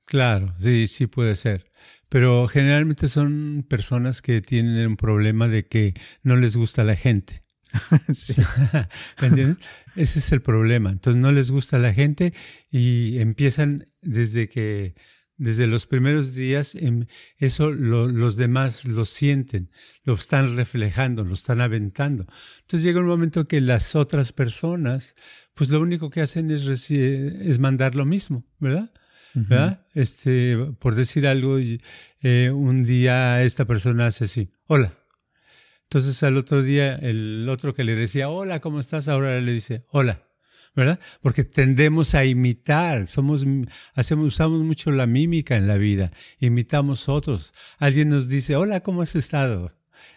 Claro, 0.06 0.54
sí, 0.60 0.88
sí 0.88 1.08
puede 1.08 1.36
ser. 1.36 1.72
Pero 2.10 2.48
generalmente 2.48 3.08
son 3.08 3.65
personas 3.67 4.22
que 4.22 4.41
tienen 4.41 4.86
un 4.86 4.98
problema 4.98 5.48
de 5.48 5.65
que 5.65 5.94
no 6.24 6.36
les 6.36 6.58
gusta 6.58 6.84
la 6.84 6.96
gente. 6.96 7.44
sí. 8.13 8.41
¿Me 9.22 9.28
entiendes? 9.28 9.58
Ese 9.96 10.20
es 10.20 10.32
el 10.32 10.41
problema. 10.41 10.89
Entonces 10.89 11.22
no 11.22 11.32
les 11.32 11.52
gusta 11.52 11.80
la 11.80 11.94
gente 11.94 12.34
y 12.70 13.20
empiezan 13.20 13.88
desde 14.02 14.50
que 14.50 14.96
desde 15.42 15.66
los 15.66 15.88
primeros 15.88 16.36
días, 16.36 16.76
em, 16.76 17.08
eso 17.38 17.72
los 17.72 18.38
demás 18.38 18.86
lo 18.86 19.06
sienten, 19.06 19.72
lo 20.04 20.14
están 20.14 20.56
reflejando, 20.56 21.24
lo 21.24 21.34
están 21.34 21.62
aventando. 21.62 22.28
Entonces 22.62 22.84
llega 22.84 23.00
un 23.00 23.08
momento 23.08 23.48
que 23.48 23.60
las 23.60 23.96
otras 23.96 24.34
personas, 24.34 25.16
pues 25.56 25.72
lo 25.72 25.82
único 25.82 26.12
que 26.12 26.22
hacen 26.22 26.52
es, 26.52 26.92
es 26.92 27.60
mandar 27.60 27.96
lo 27.96 28.06
mismo, 28.06 28.46
¿verdad? 28.60 28.94
¿verdad? 29.34 29.88
Este, 29.96 30.58
por 30.78 30.94
decir 30.94 31.26
algo, 31.26 31.58
eh, 32.22 32.52
un 32.52 32.84
día 32.84 33.42
esta 33.42 33.66
persona 33.66 34.08
hace 34.08 34.26
así, 34.26 34.52
hola. 34.68 34.94
Entonces 35.84 36.22
al 36.22 36.38
otro 36.38 36.62
día 36.62 36.96
el 36.96 37.48
otro 37.50 37.74
que 37.74 37.84
le 37.84 37.96
decía, 37.96 38.30
hola, 38.30 38.60
¿cómo 38.60 38.80
estás? 38.80 39.08
Ahora 39.08 39.42
le 39.42 39.52
dice, 39.54 39.86
hola. 39.90 40.31
¿Verdad? 40.76 41.00
Porque 41.22 41.44
tendemos 41.44 42.16
a 42.16 42.26
imitar, 42.26 43.08
somos, 43.08 43.46
hacemos, 43.94 44.28
usamos 44.28 44.62
mucho 44.62 44.92
la 44.92 45.08
mímica 45.08 45.58
en 45.58 45.68
la 45.68 45.78
vida, 45.78 46.12
imitamos 46.40 47.10
otros. 47.10 47.54
Alguien 47.78 48.10
nos 48.10 48.30
dice, 48.30 48.56
hola, 48.56 48.82
¿cómo 48.82 49.02
has 49.02 49.16
estado? 49.16 49.72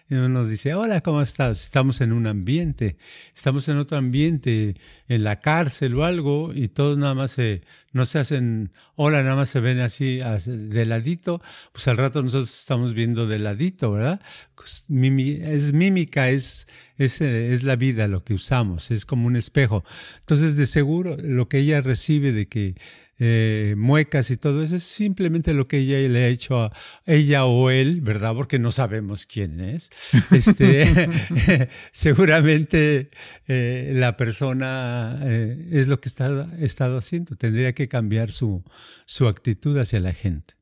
Y 0.08 0.14
uno 0.14 0.28
nos 0.28 0.50
dice, 0.50 0.74
hola, 0.74 1.00
¿cómo 1.00 1.22
estás? 1.22 1.62
Estamos 1.62 2.02
en 2.02 2.12
un 2.12 2.26
ambiente, 2.26 2.98
estamos 3.34 3.68
en 3.68 3.78
otro 3.78 3.96
ambiente, 3.96 4.76
en 5.08 5.24
la 5.24 5.40
cárcel 5.40 5.94
o 5.94 6.04
algo, 6.04 6.52
y 6.54 6.68
todos 6.68 6.98
nada 6.98 7.14
más 7.14 7.30
se, 7.30 7.62
no 7.92 8.04
se 8.04 8.18
hacen, 8.18 8.70
hola, 8.96 9.22
nada 9.22 9.36
más 9.36 9.48
se 9.48 9.60
ven 9.60 9.80
así 9.80 10.20
de 10.46 10.84
ladito, 10.84 11.40
pues 11.72 11.88
al 11.88 11.96
rato 11.96 12.22
nosotros 12.22 12.54
estamos 12.54 12.92
viendo 12.92 13.26
de 13.26 13.38
ladito, 13.38 13.92
¿verdad? 13.92 14.20
Pues, 14.54 14.84
es 14.88 15.72
mímica, 15.72 16.28
es, 16.28 16.68
es, 16.98 17.22
es 17.22 17.62
la 17.62 17.76
vida 17.76 18.06
lo 18.06 18.24
que 18.24 18.34
usamos, 18.34 18.90
es 18.90 19.06
como 19.06 19.26
un 19.26 19.36
espejo. 19.36 19.84
Entonces, 20.20 20.56
de 20.56 20.66
seguro, 20.66 21.16
lo 21.16 21.48
que 21.48 21.60
ella 21.60 21.80
recibe 21.80 22.32
de 22.32 22.46
que 22.46 22.74
eh, 23.18 23.74
muecas 23.76 24.30
y 24.30 24.36
todo 24.36 24.62
eso, 24.62 24.76
es 24.76 24.84
simplemente 24.84 25.54
lo 25.54 25.68
que 25.68 25.78
ella 25.78 26.08
le 26.08 26.24
ha 26.24 26.28
hecho 26.28 26.60
a 26.60 26.72
ella 27.06 27.44
o 27.44 27.70
él, 27.70 28.00
¿verdad? 28.00 28.34
Porque 28.34 28.58
no 28.58 28.72
sabemos 28.72 29.26
quién 29.26 29.60
es. 29.60 29.90
Este, 30.32 31.08
seguramente 31.92 33.10
eh, 33.46 33.92
la 33.94 34.16
persona 34.16 35.20
eh, 35.22 35.68
es 35.72 35.86
lo 35.86 36.00
que 36.00 36.08
está 36.08 36.24
ha 36.26 36.64
estado 36.64 36.98
haciendo. 36.98 37.36
Tendría 37.36 37.72
que 37.72 37.88
cambiar 37.88 38.32
su, 38.32 38.64
su 39.06 39.28
actitud 39.28 39.76
hacia 39.78 40.00
la 40.00 40.12
gente. 40.12 40.54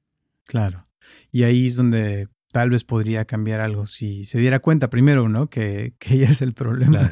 Claro. 0.44 0.84
Y 1.30 1.44
ahí 1.44 1.66
es 1.66 1.76
donde 1.76 2.28
tal 2.52 2.70
vez 2.70 2.84
podría 2.84 3.24
cambiar 3.24 3.60
algo 3.60 3.86
si 3.86 4.26
se 4.26 4.38
diera 4.38 4.60
cuenta 4.60 4.90
primero, 4.90 5.28
¿no? 5.28 5.48
Que, 5.48 5.94
que 5.98 6.14
ella 6.14 6.28
es 6.28 6.42
el 6.42 6.52
problema. 6.52 7.10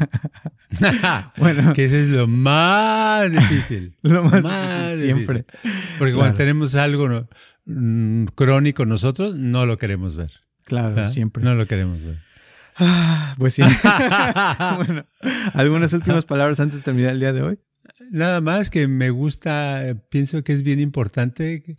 bueno. 1.37 1.72
Que 1.74 1.87
eso 1.87 1.96
es 1.96 2.09
lo 2.09 2.29
más 2.29 3.31
difícil. 3.33 3.96
lo 4.03 4.22
más, 4.24 4.42
difícil, 4.42 4.92
siempre. 4.92 5.46
Porque 5.98 6.14
cuando 6.14 6.37
tenemos 6.37 6.74
algo 6.74 7.26
mm, 7.64 8.26
crónico 8.35 8.85
nosotros, 8.85 9.35
no 9.35 9.66
lo 9.66 9.79
queremos 9.79 10.14
ver. 10.14 10.31
Claro, 10.64 11.09
siempre. 11.09 11.42
No 11.42 11.55
lo 11.55 11.66
queremos 11.66 12.05
ver. 12.05 12.16
Ah, 12.76 13.35
pues 13.38 13.55
sí. 13.55 13.62
bueno, 14.76 15.07
¿algunas 15.55 15.92
últimas 15.92 16.26
palabras 16.26 16.61
antes 16.61 16.79
de 16.79 16.83
terminar 16.83 17.12
el 17.12 17.20
día 17.20 17.33
de 17.33 17.42
hoy? 17.42 17.59
Nada 18.11 18.40
más 18.40 18.70
que 18.70 18.88
me 18.88 19.11
gusta, 19.11 19.96
pienso 20.11 20.44
que 20.44 20.53
es 20.53 20.62
bien 20.62 20.81
importante 20.81 21.76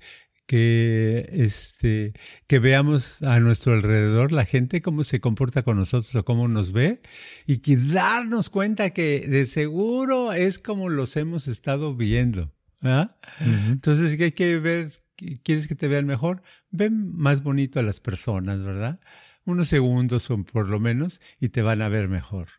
que, 0.52 1.30
este, 1.32 2.12
que 2.46 2.60
veamos 2.60 3.22
a 3.22 3.40
nuestro 3.40 3.72
alrededor 3.72 4.34
la 4.34 4.44
gente 4.44 4.82
cómo 4.82 5.06
se 5.06 5.22
comporta 5.22 5.64
con 5.64 5.78
nosotros 5.78 6.14
o 6.14 6.26
cómo 6.26 6.50
nos 6.50 6.74
ve 6.74 7.02
y 7.48 7.60
que 7.60 7.78
darnos 7.78 8.50
cuenta 8.50 8.90
que 8.90 9.26
de 9.30 9.46
seguro 9.46 10.34
es 10.34 10.60
como 10.60 10.90
los 10.90 11.16
hemos 11.16 11.48
estado 11.48 11.96
viendo. 11.96 12.54
Entonces 13.40 14.20
hay 14.20 14.34
que 14.34 14.60
ver, 14.60 14.92
¿quieres 15.42 15.70
que 15.70 15.76
te 15.76 15.88
vean 15.88 16.06
mejor? 16.06 16.44
Ven 16.70 17.16
más 17.16 17.44
bonito 17.44 17.80
a 17.80 17.84
las 17.84 18.02
personas, 18.02 18.62
¿verdad? 18.62 19.00
Unos 19.46 19.70
segundos 19.70 20.30
o 20.32 20.44
por 20.44 20.68
lo 20.68 20.82
menos 20.82 21.22
y 21.40 21.48
te 21.48 21.62
van 21.62 21.82
a 21.82 21.88
ver 21.88 22.10
mejor. 22.10 22.50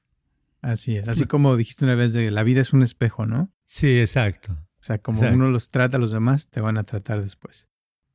Así 0.62 0.96
es, 0.96 1.06
así 1.08 1.26
como 1.26 1.58
dijiste 1.58 1.84
una 1.84 1.94
vez 1.94 2.14
de 2.14 2.30
la 2.30 2.42
vida 2.42 2.62
es 2.62 2.72
un 2.72 2.82
espejo, 2.82 3.26
¿no? 3.26 3.52
Sí, 3.66 3.98
exacto. 4.00 4.52
O 4.54 4.82
sea, 4.82 4.96
como 4.96 5.20
uno 5.20 5.50
los 5.50 5.68
trata 5.68 5.98
a 5.98 6.00
los 6.00 6.10
demás, 6.10 6.48
te 6.48 6.62
van 6.62 6.78
a 6.78 6.84
tratar 6.84 7.20
después. 7.20 7.68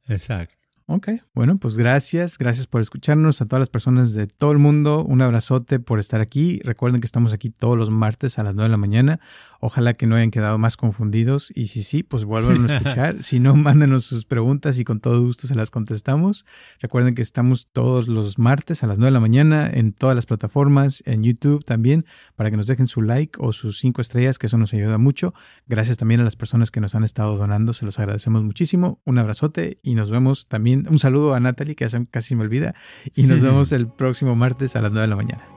Exacto. 0.08 0.58
Ok, 0.90 1.10
bueno, 1.34 1.58
pues 1.58 1.78
gracias, 1.78 2.38
gracias 2.38 2.66
por 2.66 2.80
escucharnos 2.80 3.42
a 3.42 3.46
todas 3.46 3.60
las 3.60 3.68
personas 3.68 4.14
de 4.14 4.26
todo 4.26 4.54
el 4.54 4.58
mundo, 4.58 5.04
un 5.04 5.22
abrazote 5.22 5.82
por 5.82 6.00
estar 6.00 6.22
aquí. 6.22 6.62
Recuerden 6.64 7.02
que 7.02 7.06
estamos 7.06 7.34
aquí 7.34 7.50
todos 7.50 7.78
los 7.78 7.90
martes 7.90 8.40
a 8.40 8.44
las 8.46 8.56
9 8.56 8.70
de 8.70 8.72
la 8.72 8.78
mañana. 8.78 9.20
Ojalá 9.60 9.94
que 9.94 10.08
no 10.08 10.16
hayan 10.16 10.32
quedado 10.32 10.58
más 10.58 10.78
confundidos 10.78 11.52
y 11.56 11.68
si 11.68 11.84
sí, 11.84 12.04
pues 12.04 12.26
vuelvan 12.26 12.70
a 12.70 12.74
escuchar. 12.76 13.24
si 13.24 13.40
no, 13.40 13.56
mándenos 13.56 14.06
sus 14.06 14.26
preguntas 14.26 14.80
y 14.80 14.84
con 14.84 15.00
todo 15.00 15.22
gusto 15.22 15.48
se 15.48 15.56
las 15.56 15.72
contestamos. 15.72 16.46
Recuerden 16.80 17.16
que 17.16 17.22
estamos 17.22 17.68
todos 17.72 18.08
los 18.08 18.40
martes 18.40 18.84
a 18.84 18.88
las 18.88 18.98
9 18.98 19.08
de 19.08 19.14
la 19.14 19.20
mañana 19.20 19.70
en 19.72 19.92
todas 19.92 20.16
las 20.16 20.26
plataformas, 20.26 21.04
en 21.06 21.24
YouTube 21.24 21.66
también, 21.66 22.06
para 22.36 22.50
que 22.50 22.58
nos 22.58 22.68
dejen 22.68 22.88
su 22.88 23.02
like 23.02 23.38
o 23.40 23.54
sus 23.54 23.80
cinco 23.80 24.02
estrellas, 24.02 24.38
que 24.38 24.48
eso 24.48 24.58
nos 24.58 24.74
ayuda 24.74 24.98
mucho. 24.98 25.34
Gracias 25.68 25.98
también 25.98 26.22
a 26.22 26.24
las 26.24 26.36
personas 26.36 26.72
que 26.72 26.82
nos 26.82 26.96
han 26.96 27.04
estado 27.04 27.38
donando, 27.38 27.74
se 27.74 27.86
los 27.86 28.00
agradecemos 28.00 28.44
muchísimo. 28.44 29.02
Un 29.06 29.18
abrazote 29.18 29.80
y 29.84 29.96
nos 29.96 30.10
vemos 30.10 30.48
también 30.48 30.88
un 30.90 31.00
saludo 31.00 31.34
a 31.34 31.40
Natalie, 31.40 31.76
que 31.76 31.88
casi 32.12 32.36
me 32.36 32.44
olvida. 32.44 32.76
Y 33.16 33.24
nos 33.24 33.42
vemos 33.42 33.72
el 33.72 33.88
próximo 33.88 34.36
martes 34.36 34.76
a 34.76 34.82
las 34.82 34.92
9 34.92 35.02
de 35.02 35.08
la 35.08 35.16
mañana. 35.16 35.57